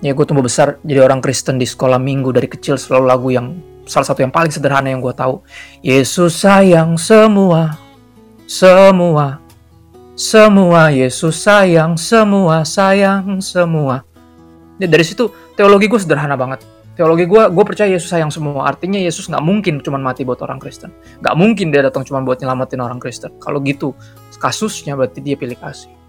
ya 0.00 0.16
gue 0.16 0.24
tumbuh 0.24 0.40
besar 0.40 0.80
jadi 0.88 1.04
orang 1.04 1.20
Kristen 1.20 1.60
di 1.60 1.68
sekolah 1.68 2.00
minggu. 2.00 2.32
Dari 2.32 2.48
kecil 2.48 2.80
selalu 2.80 3.04
lagu 3.04 3.28
yang 3.28 3.60
salah 3.84 4.08
satu 4.08 4.24
yang 4.24 4.32
paling 4.32 4.48
sederhana 4.48 4.88
yang 4.88 5.04
gue 5.04 5.12
tahu. 5.12 5.44
Yesus 5.84 6.32
sayang 6.40 6.96
semua, 6.96 7.76
semua, 8.48 9.36
semua. 10.16 10.88
Yesus 10.88 11.44
sayang 11.44 12.00
semua, 12.00 12.64
sayang 12.64 13.44
semua. 13.44 14.08
Ya, 14.80 14.88
dari 14.88 15.04
situ 15.04 15.28
teologi 15.54 15.86
gue 15.86 16.00
sederhana 16.00 16.34
banget. 16.40 16.64
Teologi 16.96 17.28
gue, 17.28 17.42
gue 17.52 17.64
percaya 17.64 17.88
Yesus 17.92 18.08
sayang 18.08 18.32
semua. 18.32 18.64
Artinya 18.66 18.96
Yesus 18.96 19.28
nggak 19.28 19.44
mungkin 19.44 19.84
cuma 19.84 20.00
mati 20.00 20.24
buat 20.24 20.40
orang 20.40 20.56
Kristen. 20.56 20.90
Nggak 21.20 21.34
mungkin 21.36 21.68
dia 21.68 21.84
datang 21.84 22.02
cuma 22.02 22.24
buat 22.24 22.40
nyelamatin 22.40 22.80
orang 22.80 22.98
Kristen. 22.98 23.36
Kalau 23.40 23.60
gitu, 23.60 23.92
kasusnya 24.40 24.96
berarti 24.96 25.20
dia 25.20 25.36
pilih 25.36 25.56
kasih 25.60 26.00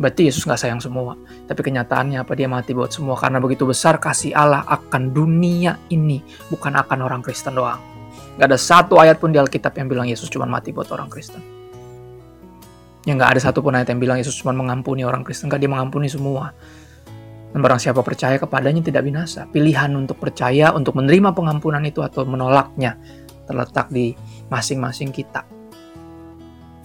berarti 0.00 0.32
Yesus 0.32 0.48
nggak 0.48 0.56
sayang 0.56 0.80
semua. 0.80 1.12
Tapi 1.44 1.60
kenyataannya 1.60 2.24
apa? 2.24 2.32
Dia 2.32 2.48
mati 2.48 2.72
buat 2.72 2.88
semua 2.88 3.20
karena 3.20 3.36
begitu 3.36 3.68
besar 3.68 4.00
kasih 4.00 4.32
Allah 4.32 4.64
akan 4.64 5.12
dunia 5.12 5.76
ini, 5.92 6.24
bukan 6.48 6.72
akan 6.72 7.04
orang 7.04 7.20
Kristen 7.20 7.52
doang. 7.52 7.78
Gak 8.40 8.48
ada 8.48 8.56
satu 8.56 8.96
ayat 8.96 9.20
pun 9.20 9.28
di 9.28 9.36
Alkitab 9.36 9.76
yang 9.76 9.92
bilang 9.92 10.08
Yesus 10.08 10.32
cuma 10.32 10.48
mati 10.48 10.72
buat 10.72 10.88
orang 10.88 11.12
Kristen. 11.12 11.44
Yang 13.04 13.16
nggak 13.20 13.30
ada 13.36 13.40
satu 13.44 13.60
pun 13.60 13.76
ayat 13.76 13.92
yang 13.92 14.00
bilang 14.00 14.16
Yesus 14.16 14.40
cuma 14.40 14.56
mengampuni 14.56 15.04
orang 15.04 15.20
Kristen. 15.20 15.52
Gak 15.52 15.60
dia 15.60 15.68
mengampuni 15.68 16.08
semua. 16.08 16.56
Dan 17.50 17.66
barang 17.66 17.82
siapa 17.82 18.00
percaya 18.06 18.38
kepadanya 18.38 18.82
tidak 18.86 19.02
binasa. 19.02 19.46
Pilihan 19.50 19.90
untuk 19.98 20.22
percaya, 20.22 20.70
untuk 20.70 20.94
menerima 20.94 21.34
pengampunan 21.34 21.82
itu 21.82 21.98
atau 21.98 22.22
menolaknya 22.22 22.94
terletak 23.50 23.90
di 23.90 24.14
masing-masing 24.46 25.10
kita. 25.10 25.42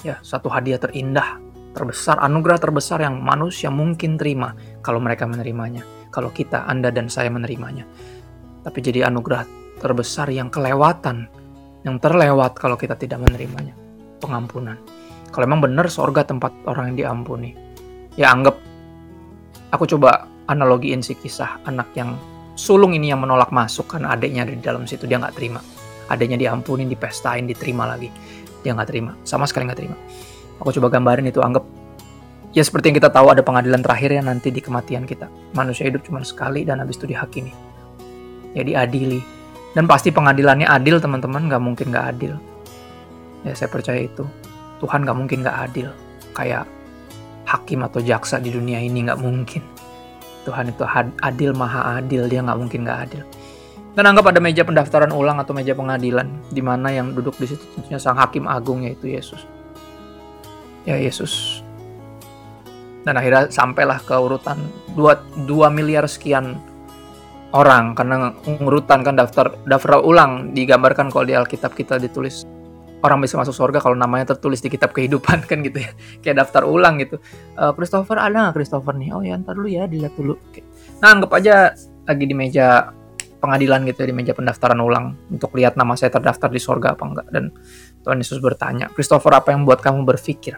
Ya, 0.02 0.18
satu 0.26 0.50
hadiah 0.50 0.82
terindah 0.82 1.38
terbesar, 1.78 2.18
anugerah 2.18 2.58
terbesar 2.58 3.06
yang 3.06 3.22
manusia 3.22 3.70
mungkin 3.70 4.18
terima 4.18 4.58
kalau 4.82 4.98
mereka 4.98 5.30
menerimanya. 5.30 5.86
Kalau 6.10 6.34
kita, 6.34 6.66
Anda 6.66 6.90
dan 6.90 7.12
saya 7.12 7.30
menerimanya. 7.30 7.86
Tapi 8.66 8.80
jadi 8.82 9.06
anugerah 9.06 9.46
terbesar 9.78 10.32
yang 10.34 10.50
kelewatan, 10.50 11.30
yang 11.86 12.02
terlewat 12.02 12.58
kalau 12.58 12.80
kita 12.80 12.98
tidak 12.98 13.22
menerimanya. 13.22 13.78
Pengampunan. 14.18 14.80
Kalau 15.30 15.46
memang 15.46 15.70
benar 15.70 15.92
sorga 15.92 16.26
tempat 16.26 16.56
orang 16.66 16.96
yang 16.96 16.98
diampuni. 17.06 17.54
Ya 18.16 18.32
anggap, 18.32 18.58
aku 19.70 19.84
coba 19.86 20.32
analogiin 20.48 21.02
si 21.02 21.18
kisah 21.18 21.62
anak 21.66 21.92
yang 21.98 22.16
sulung 22.56 22.96
ini 22.96 23.12
yang 23.12 23.22
menolak 23.22 23.52
masuk 23.52 23.92
karena 23.92 24.16
adiknya 24.16 24.48
ada 24.48 24.54
di 24.56 24.64
dalam 24.64 24.84
situ, 24.88 25.06
dia 25.06 25.20
nggak 25.20 25.36
terima. 25.36 25.60
Adiknya 26.08 26.38
diampuni, 26.38 26.86
dipestain, 26.86 27.50
diterima 27.50 27.90
lagi. 27.90 28.10
Dia 28.62 28.74
nggak 28.74 28.90
terima, 28.90 29.14
sama 29.22 29.46
sekali 29.46 29.70
nggak 29.70 29.78
terima 29.78 29.98
Aku 30.58 30.74
coba 30.74 30.90
gambarin 30.90 31.30
itu 31.30 31.38
anggap 31.44 31.62
ya 32.56 32.64
seperti 32.64 32.90
yang 32.90 32.98
kita 33.04 33.12
tahu 33.12 33.28
ada 33.30 33.44
pengadilan 33.44 33.84
terakhir 33.84 34.16
ya 34.16 34.24
nanti 34.24 34.48
di 34.50 34.64
kematian 34.64 35.04
kita. 35.04 35.28
Manusia 35.52 35.92
hidup 35.92 36.08
cuma 36.08 36.24
sekali 36.24 36.64
dan 36.64 36.80
habis 36.80 36.96
itu 36.96 37.12
dihakimi. 37.12 37.52
Ya 38.56 38.64
diadili. 38.64 39.20
Dan 39.76 39.92
pasti 39.92 40.08
pengadilannya 40.08 40.64
adil 40.72 41.04
teman-teman, 41.04 41.52
nggak 41.52 41.60
mungkin 41.60 41.92
nggak 41.92 42.06
adil. 42.16 42.34
Ya 43.44 43.52
saya 43.52 43.68
percaya 43.68 44.08
itu. 44.08 44.24
Tuhan 44.80 45.04
nggak 45.04 45.18
mungkin 45.20 45.44
nggak 45.44 45.58
adil. 45.68 45.92
Kayak 46.32 46.64
hakim 47.44 47.84
atau 47.84 48.00
jaksa 48.00 48.40
di 48.40 48.56
dunia 48.56 48.80
ini 48.80 49.04
nggak 49.04 49.20
mungkin. 49.20 49.75
Tuhan 50.46 50.70
itu 50.70 50.86
adil, 51.20 51.52
maha 51.58 51.98
adil, 51.98 52.30
dia 52.30 52.46
nggak 52.46 52.60
mungkin 52.62 52.86
nggak 52.86 53.00
adil. 53.10 53.24
Dan 53.96 54.12
anggap 54.12 54.30
ada 54.30 54.40
meja 54.44 54.62
pendaftaran 54.62 55.10
ulang 55.10 55.42
atau 55.42 55.58
meja 55.58 55.74
pengadilan, 55.74 56.30
di 56.54 56.62
mana 56.62 56.94
yang 56.94 57.18
duduk 57.18 57.34
di 57.42 57.50
situ 57.50 57.64
tentunya 57.74 57.98
sang 57.98 58.20
hakim 58.20 58.46
agung 58.46 58.86
yaitu 58.86 59.10
Yesus. 59.10 59.48
Ya 60.86 61.00
Yesus. 61.00 61.66
Dan 63.08 63.18
akhirnya 63.18 63.50
sampailah 63.50 64.04
ke 64.06 64.14
urutan 64.14 64.62
2, 64.94 65.50
2 65.50 65.70
miliar 65.74 66.06
sekian 66.06 66.60
orang 67.56 67.96
karena 67.96 68.36
urutan 68.60 69.00
kan 69.06 69.16
daftar 69.16 69.56
daftar 69.64 70.04
ulang 70.04 70.52
digambarkan 70.52 71.08
kalau 71.08 71.24
di 71.24 71.32
Alkitab 71.38 71.72
kita 71.72 71.96
ditulis 71.96 72.44
orang 73.04 73.20
bisa 73.20 73.36
masuk 73.36 73.52
surga 73.52 73.84
kalau 73.84 73.98
namanya 73.98 74.36
tertulis 74.36 74.64
di 74.64 74.70
kitab 74.72 74.96
kehidupan 74.96 75.44
kan 75.50 75.60
gitu 75.66 75.84
ya. 75.84 75.92
Kayak 76.22 76.48
daftar 76.48 76.64
ulang 76.70 77.02
gitu. 77.02 77.20
Uh, 77.58 77.74
Christopher 77.76 78.22
ada 78.22 78.50
nggak 78.50 78.56
Christopher 78.62 78.96
nih? 78.96 79.10
Oh 79.12 79.24
ya 79.26 79.36
ntar 79.40 79.58
dulu 79.58 79.68
ya 79.68 79.90
dilihat 79.90 80.16
dulu. 80.16 80.38
Nah 81.04 81.10
anggap 81.16 81.32
aja 81.36 81.76
lagi 82.06 82.26
di 82.30 82.36
meja 82.38 82.94
pengadilan 83.46 83.86
gitu 83.86 84.02
ya, 84.02 84.08
di 84.10 84.16
meja 84.16 84.34
pendaftaran 84.34 84.82
ulang 84.82 85.14
untuk 85.30 85.54
lihat 85.54 85.78
nama 85.78 85.94
saya 85.94 86.10
terdaftar 86.10 86.50
di 86.50 86.58
sorga 86.58 86.98
apa 86.98 87.04
enggak 87.06 87.28
dan 87.30 87.54
Tuhan 88.02 88.18
Yesus 88.18 88.42
bertanya 88.42 88.90
Christopher 88.90 89.38
apa 89.38 89.54
yang 89.54 89.70
buat 89.70 89.86
kamu 89.86 90.02
berpikir 90.02 90.58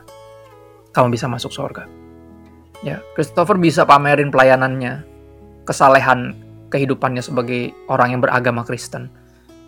kamu 0.95 1.11
bisa 1.11 1.27
masuk 1.27 1.51
sorga 1.51 1.83
ya 2.79 3.03
Christopher 3.11 3.59
bisa 3.59 3.83
pamerin 3.83 4.31
pelayanannya 4.31 5.03
kesalehan 5.67 6.31
kehidupannya 6.71 7.19
sebagai 7.19 7.75
orang 7.91 8.15
yang 8.15 8.21
beragama 8.23 8.63
Kristen 8.63 9.11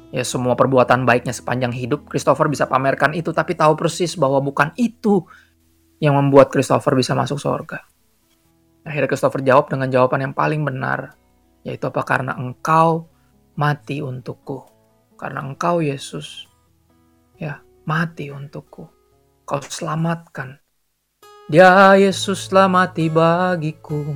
ya 0.10 0.26
semua 0.26 0.58
perbuatan 0.58 1.06
baiknya 1.06 1.34
sepanjang 1.34 1.74
hidup 1.74 2.10
Christopher 2.10 2.50
bisa 2.50 2.65
pamerkan 2.65 3.13
itu 3.13 3.30
tapi 3.30 3.54
tahu 3.54 3.78
persis 3.78 4.17
bahwa 4.17 4.41
bukan 4.41 4.74
itu 4.78 5.26
yang 6.02 6.17
membuat 6.17 6.50
Christopher 6.50 6.98
bisa 6.98 7.13
masuk 7.13 7.38
sorga 7.38 7.86
akhirnya 8.86 9.10
Christopher 9.10 9.45
jawab 9.45 9.69
dengan 9.69 9.89
jawaban 9.91 10.30
yang 10.30 10.34
paling 10.34 10.65
benar 10.65 11.19
yaitu 11.63 11.88
apa? 11.88 12.02
Karena 12.04 12.36
engkau 12.36 13.08
mati 13.60 14.00
untukku. 14.00 14.63
Karena 15.19 15.43
engkau 15.43 15.84
Yesus 15.84 16.48
ya 17.36 17.60
mati 17.84 18.32
untukku. 18.32 18.88
Kau 19.43 19.62
selamatkan. 19.62 20.62
Dia 21.50 21.98
Yesus 21.98 22.48
telah 22.48 22.69
mati 22.69 23.10
bagiku. 23.10 24.13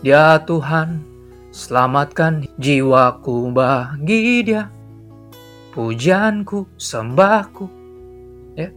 Dia 0.00 0.38
Tuhan 0.46 1.02
selamatkan 1.50 2.46
jiwaku 2.56 3.50
bagi 3.50 4.46
dia. 4.46 4.70
Pujanku, 5.70 6.66
sembahku. 6.74 7.64
Ya. 8.58 8.74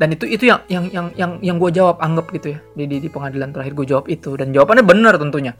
Dan 0.00 0.08
itu 0.16 0.26
itu 0.26 0.50
yang 0.50 0.60
yang 0.66 0.84
yang 0.90 1.06
yang 1.14 1.32
yang 1.38 1.56
gue 1.60 1.70
jawab 1.70 2.02
anggap 2.02 2.32
gitu 2.34 2.56
ya 2.56 2.60
di, 2.74 2.84
di 2.88 2.96
di 3.04 3.08
pengadilan 3.12 3.54
terakhir 3.54 3.76
gue 3.76 3.86
jawab 3.86 4.06
itu 4.08 4.34
dan 4.34 4.50
jawabannya 4.50 4.82
benar 4.82 5.14
tentunya 5.20 5.54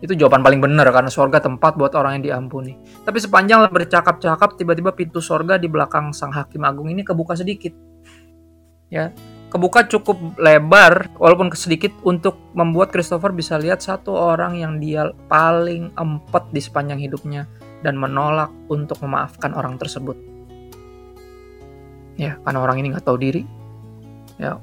itu 0.00 0.16
jawaban 0.16 0.40
paling 0.40 0.64
benar 0.64 0.88
karena 0.88 1.12
surga 1.12 1.44
tempat 1.44 1.76
buat 1.76 1.92
orang 1.92 2.20
yang 2.20 2.24
diampuni. 2.32 2.76
Tapi 3.04 3.20
sepanjang 3.20 3.68
bercakap-cakap 3.68 4.56
tiba-tiba 4.56 4.96
pintu 4.96 5.20
surga 5.20 5.60
di 5.60 5.68
belakang 5.68 6.16
sang 6.16 6.32
hakim 6.32 6.64
agung 6.64 6.88
ini 6.88 7.04
kebuka 7.04 7.36
sedikit. 7.36 7.76
Ya, 8.88 9.12
kebuka 9.52 9.86
cukup 9.86 10.18
lebar 10.40 11.12
walaupun 11.20 11.52
sedikit 11.52 11.92
untuk 12.02 12.40
membuat 12.56 12.90
Christopher 12.90 13.30
bisa 13.30 13.60
lihat 13.60 13.84
satu 13.84 14.16
orang 14.16 14.58
yang 14.58 14.80
dia 14.80 15.12
paling 15.28 15.92
empet 15.94 16.48
di 16.50 16.58
sepanjang 16.64 16.98
hidupnya 16.98 17.46
dan 17.80 17.96
menolak 17.96 18.52
untuk 18.68 19.00
memaafkan 19.04 19.56
orang 19.56 19.80
tersebut. 19.80 20.16
Ya, 22.20 22.36
karena 22.44 22.58
orang 22.60 22.76
ini 22.84 22.92
nggak 22.92 23.06
tahu 23.06 23.16
diri. 23.16 23.42
Ya, 24.36 24.60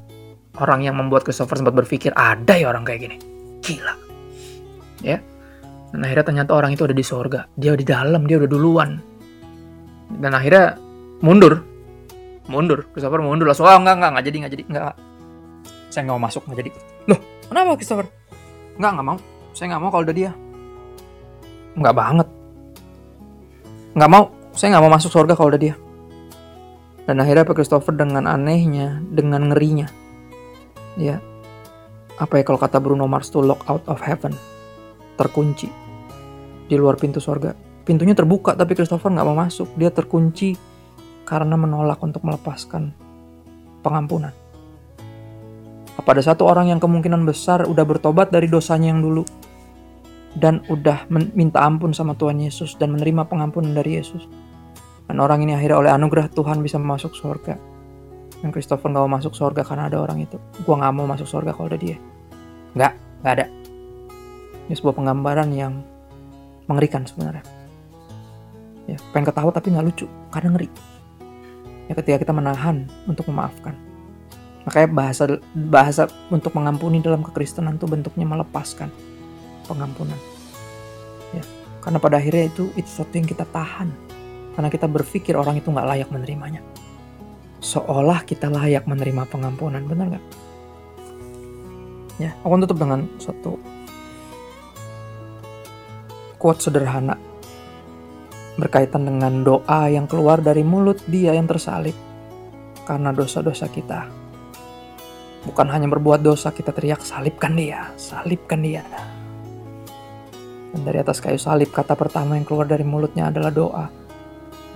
orang 0.62 0.86
yang 0.86 0.98
membuat 0.98 1.26
Christopher 1.26 1.58
sempat 1.58 1.74
berpikir 1.74 2.14
ada 2.14 2.54
ya 2.54 2.70
orang 2.70 2.86
kayak 2.86 3.10
gini. 3.10 3.18
Gila. 3.62 3.94
Ya 5.02 5.18
dan 5.92 6.04
akhirnya 6.04 6.26
ternyata 6.28 6.52
orang 6.52 6.76
itu 6.76 6.84
ada 6.84 6.96
di 6.96 7.06
sorga. 7.06 7.48
Dia 7.56 7.72
di 7.80 7.88
dalam 7.88 8.28
dia 8.28 8.38
udah 8.38 8.50
duluan. 8.50 9.00
Dan 10.20 10.32
akhirnya 10.36 10.76
mundur. 11.24 11.64
Mundur. 12.52 12.92
Christopher 12.92 13.24
mundur. 13.24 13.48
Langsung 13.48 13.68
oh 13.68 13.78
enggak 13.80 13.96
enggak 13.96 14.10
enggak 14.12 14.26
jadi 14.28 14.38
enggak 14.38 14.54
jadi 14.54 14.64
enggak 14.68 14.94
saya 15.88 16.02
nggak 16.04 16.16
mau 16.20 16.26
masuk 16.28 16.42
enggak 16.46 16.60
jadi. 16.62 16.72
Loh 17.08 17.20
kenapa 17.48 17.70
Christopher? 17.80 18.08
Enggak 18.76 18.92
enggak 18.94 19.08
mau. 19.08 19.18
Saya 19.56 19.66
nggak 19.72 19.82
mau 19.82 19.90
kalau 19.90 20.04
udah 20.04 20.16
dia. 20.16 20.32
Enggak 21.78 21.96
banget 21.96 22.28
enggak 23.98 24.12
mau 24.14 24.30
saya 24.54 24.78
nggak 24.78 24.84
mau 24.86 24.94
masuk 24.94 25.10
surga 25.10 25.34
kalau 25.34 25.50
udah 25.50 25.62
dia 25.62 25.76
dan 27.10 27.18
akhirnya 27.18 27.50
Pak 27.50 27.58
Christopher 27.58 27.98
dengan 27.98 28.30
anehnya 28.30 29.02
dengan 29.10 29.50
ngerinya 29.50 29.90
ya 31.02 31.18
apa 32.18 32.42
ya 32.42 32.44
kalau 32.46 32.62
kata 32.62 32.78
Bruno 32.78 33.10
Mars 33.10 33.34
tuh 33.34 33.42
lock 33.42 33.66
out 33.66 33.82
of 33.90 34.02
heaven 34.06 34.38
terkunci 35.18 35.88
di 36.68 36.76
luar 36.76 37.00
pintu 37.00 37.24
sorga. 37.24 37.56
Pintunya 37.88 38.12
terbuka 38.12 38.54
tapi 38.54 38.76
Christopher 38.76 39.16
nggak 39.16 39.28
mau 39.28 39.38
masuk. 39.40 39.72
Dia 39.80 39.90
terkunci 39.90 40.54
karena 41.24 41.56
menolak 41.56 41.98
untuk 42.04 42.22
melepaskan 42.28 42.92
pengampunan. 43.82 44.36
Apa 45.98 46.14
ada 46.14 46.22
satu 46.22 46.46
orang 46.46 46.70
yang 46.70 46.80
kemungkinan 46.84 47.26
besar 47.26 47.66
udah 47.66 47.84
bertobat 47.88 48.30
dari 48.30 48.46
dosanya 48.52 48.94
yang 48.94 49.02
dulu 49.02 49.24
dan 50.38 50.62
udah 50.70 51.10
minta 51.10 51.66
ampun 51.66 51.98
sama 51.98 52.14
Tuhan 52.14 52.38
Yesus 52.38 52.78
dan 52.78 52.94
menerima 52.94 53.26
pengampunan 53.26 53.74
dari 53.74 53.98
Yesus. 53.98 54.30
Dan 55.10 55.18
orang 55.18 55.42
ini 55.42 55.58
akhirnya 55.58 55.78
oleh 55.82 55.92
anugerah 55.92 56.30
Tuhan 56.30 56.62
bisa 56.62 56.78
masuk 56.78 57.18
surga. 57.18 57.58
Yang 58.46 58.52
Christopher 58.54 58.94
nggak 58.94 59.04
mau 59.08 59.14
masuk 59.18 59.34
surga 59.34 59.66
karena 59.66 59.90
ada 59.90 59.98
orang 59.98 60.22
itu. 60.22 60.38
Gua 60.62 60.78
nggak 60.78 60.94
mau 60.94 61.10
masuk 61.10 61.26
surga 61.26 61.58
kalau 61.58 61.74
ada 61.74 61.80
dia. 61.80 61.98
Nggak, 62.78 62.94
nggak 63.26 63.34
ada. 63.34 63.46
Ini 64.70 64.74
sebuah 64.78 64.94
penggambaran 64.94 65.50
yang 65.56 65.82
mengerikan 66.70 67.08
sebenarnya. 67.08 67.42
Ya, 68.86 69.00
pengen 69.10 69.32
ketawa 69.32 69.50
tapi 69.50 69.74
nggak 69.74 69.86
lucu 69.90 70.06
karena 70.30 70.54
ngeri. 70.54 70.70
Ya 71.88 71.94
ketika 71.98 72.22
kita 72.22 72.34
menahan 72.36 72.86
untuk 73.10 73.26
memaafkan. 73.32 73.74
Makanya 74.68 74.90
bahasa 74.92 75.24
bahasa 75.56 76.04
untuk 76.28 76.52
mengampuni 76.52 77.00
dalam 77.00 77.24
kekristenan 77.24 77.80
itu 77.80 77.88
bentuknya 77.88 78.28
melepaskan 78.28 78.92
pengampunan. 79.68 80.18
Ya, 81.36 81.44
karena 81.84 82.00
pada 82.00 82.18
akhirnya 82.18 82.48
itu 82.48 82.72
itu 82.80 82.88
sesuatu 82.88 83.14
yang 83.14 83.28
kita 83.28 83.44
tahan. 83.52 83.92
Karena 84.56 84.74
kita 84.74 84.88
berpikir 84.90 85.38
orang 85.38 85.60
itu 85.60 85.70
nggak 85.70 85.86
layak 85.86 86.10
menerimanya. 86.10 86.64
Seolah 87.62 88.26
kita 88.26 88.50
layak 88.50 88.90
menerima 88.90 89.28
pengampunan, 89.30 89.84
benar 89.86 90.18
nggak? 90.18 90.26
Ya, 92.18 92.34
aku 92.42 92.66
tutup 92.66 92.82
dengan 92.82 93.06
satu 93.22 93.62
quote 96.42 96.62
sederhana 96.62 97.18
berkaitan 98.58 99.06
dengan 99.06 99.46
doa 99.46 99.90
yang 99.90 100.10
keluar 100.10 100.42
dari 100.42 100.66
mulut 100.66 100.98
dia 101.06 101.34
yang 101.34 101.46
tersalib 101.46 101.94
karena 102.90 103.14
dosa-dosa 103.14 103.70
kita. 103.70 104.10
Bukan 105.46 105.70
hanya 105.70 105.86
berbuat 105.86 106.26
dosa 106.26 106.50
kita 106.50 106.74
teriak 106.74 107.06
salibkan 107.06 107.54
dia, 107.54 107.94
salibkan 107.96 108.66
dia. 108.66 108.84
Dan 110.74 110.82
dari 110.84 111.00
atas 111.00 111.24
kayu 111.24 111.40
salib 111.40 111.72
kata 111.72 111.96
pertama 111.96 112.36
yang 112.36 112.44
keluar 112.44 112.68
dari 112.68 112.84
mulutnya 112.84 113.32
adalah 113.32 113.52
doa. 113.52 113.86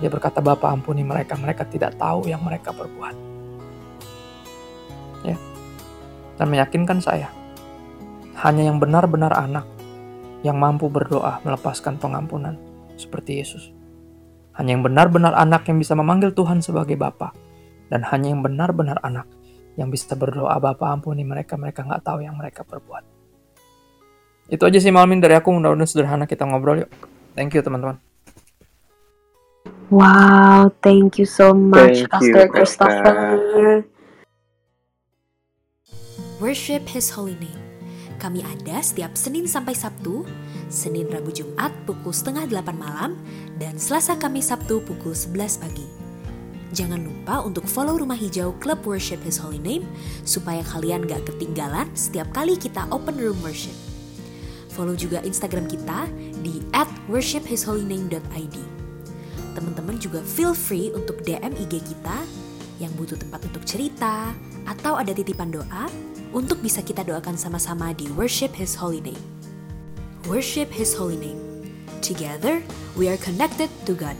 Dia 0.00 0.10
berkata, 0.10 0.42
Bapa 0.42 0.72
ampuni 0.72 1.06
mereka, 1.06 1.38
mereka 1.38 1.62
tidak 1.68 1.94
tahu 1.94 2.26
yang 2.26 2.42
mereka 2.42 2.74
perbuat. 2.74 3.16
Ya. 5.22 5.38
Dan 6.40 6.46
meyakinkan 6.50 6.98
saya, 6.98 7.30
hanya 8.42 8.66
yang 8.66 8.82
benar-benar 8.82 9.30
anak 9.36 9.68
yang 10.42 10.58
mampu 10.58 10.90
berdoa 10.90 11.38
melepaskan 11.46 12.02
pengampunan 12.02 12.58
seperti 12.98 13.38
Yesus. 13.38 13.70
Hanya 14.58 14.76
yang 14.76 14.84
benar-benar 14.84 15.32
anak 15.38 15.64
yang 15.70 15.78
bisa 15.78 15.94
memanggil 15.94 16.34
Tuhan 16.34 16.60
sebagai 16.60 16.98
Bapa 16.98 17.32
dan 17.88 18.02
hanya 18.10 18.34
yang 18.34 18.42
benar-benar 18.42 19.00
anak 19.00 19.30
yang 19.76 19.88
bisa 19.88 20.12
berdoa 20.12 20.58
Bapa 20.60 20.92
ampuni 20.92 21.24
mereka 21.24 21.56
mereka 21.56 21.86
nggak 21.86 22.04
tahu 22.04 22.20
yang 22.24 22.36
mereka 22.36 22.66
perbuat. 22.66 23.11
Itu 24.52 24.68
aja 24.68 24.76
sih 24.76 24.92
Malmin 24.92 25.16
dari 25.16 25.32
aku 25.32 25.48
mudah-mudahan 25.48 25.88
sederhana 25.88 26.28
kita 26.28 26.44
ngobrol 26.44 26.84
yuk. 26.84 26.92
Thank 27.32 27.56
you 27.56 27.64
teman-teman. 27.64 27.96
Wow, 29.88 30.68
thank 30.84 31.16
you 31.16 31.24
so 31.24 31.56
much, 31.56 32.04
Pastor 32.12 32.52
Christopher. 32.52 33.88
Worship 36.36 36.84
His 36.84 37.08
Holy 37.16 37.32
Name. 37.40 37.60
Kami 38.20 38.44
ada 38.44 38.84
setiap 38.84 39.16
Senin 39.16 39.48
sampai 39.48 39.72
Sabtu, 39.72 40.28
Senin 40.68 41.08
Rabu 41.08 41.32
Jumat 41.32 41.72
pukul 41.88 42.12
setengah 42.12 42.44
delapan 42.44 42.76
malam, 42.76 43.10
dan 43.56 43.80
Selasa 43.80 44.20
Kamis 44.20 44.52
Sabtu 44.52 44.84
pukul 44.84 45.16
11 45.16 45.64
pagi. 45.64 45.88
Jangan 46.72 47.02
lupa 47.04 47.44
untuk 47.44 47.68
follow 47.68 48.00
Rumah 48.00 48.16
Hijau 48.16 48.56
Club 48.60 48.84
Worship 48.84 49.20
His 49.24 49.40
Holy 49.40 49.60
Name 49.60 49.84
supaya 50.24 50.64
kalian 50.64 51.04
gak 51.04 51.24
ketinggalan 51.28 51.88
setiap 51.92 52.30
kali 52.32 52.56
kita 52.56 52.88
open 52.88 53.16
room 53.20 53.36
worship. 53.44 53.76
Follow 54.72 54.96
juga 54.96 55.20
Instagram 55.20 55.68
kita 55.68 56.08
di 56.40 56.64
at 56.72 56.88
worshiphisholyname.id. 57.12 58.56
Teman-teman 59.52 60.00
juga 60.00 60.24
feel 60.24 60.56
free 60.56 60.88
untuk 60.96 61.20
DM 61.28 61.52
IG 61.60 61.84
kita 61.84 62.16
yang 62.80 62.90
butuh 62.96 63.20
tempat 63.20 63.44
untuk 63.44 63.62
cerita 63.68 64.32
atau 64.64 64.96
ada 64.96 65.12
titipan 65.12 65.52
doa 65.52 65.86
untuk 66.32 66.64
bisa 66.64 66.80
kita 66.80 67.04
doakan 67.04 67.36
sama-sama 67.36 67.92
di 67.92 68.08
Worship 68.16 68.56
His 68.56 68.72
Holy 68.72 69.04
Name. 69.04 69.20
Worship 70.24 70.72
His 70.72 70.96
Holy 70.96 71.20
Name. 71.20 71.40
Together, 72.00 72.64
we 72.96 73.12
are 73.12 73.20
connected 73.20 73.68
to 73.84 73.92
God. 73.92 74.16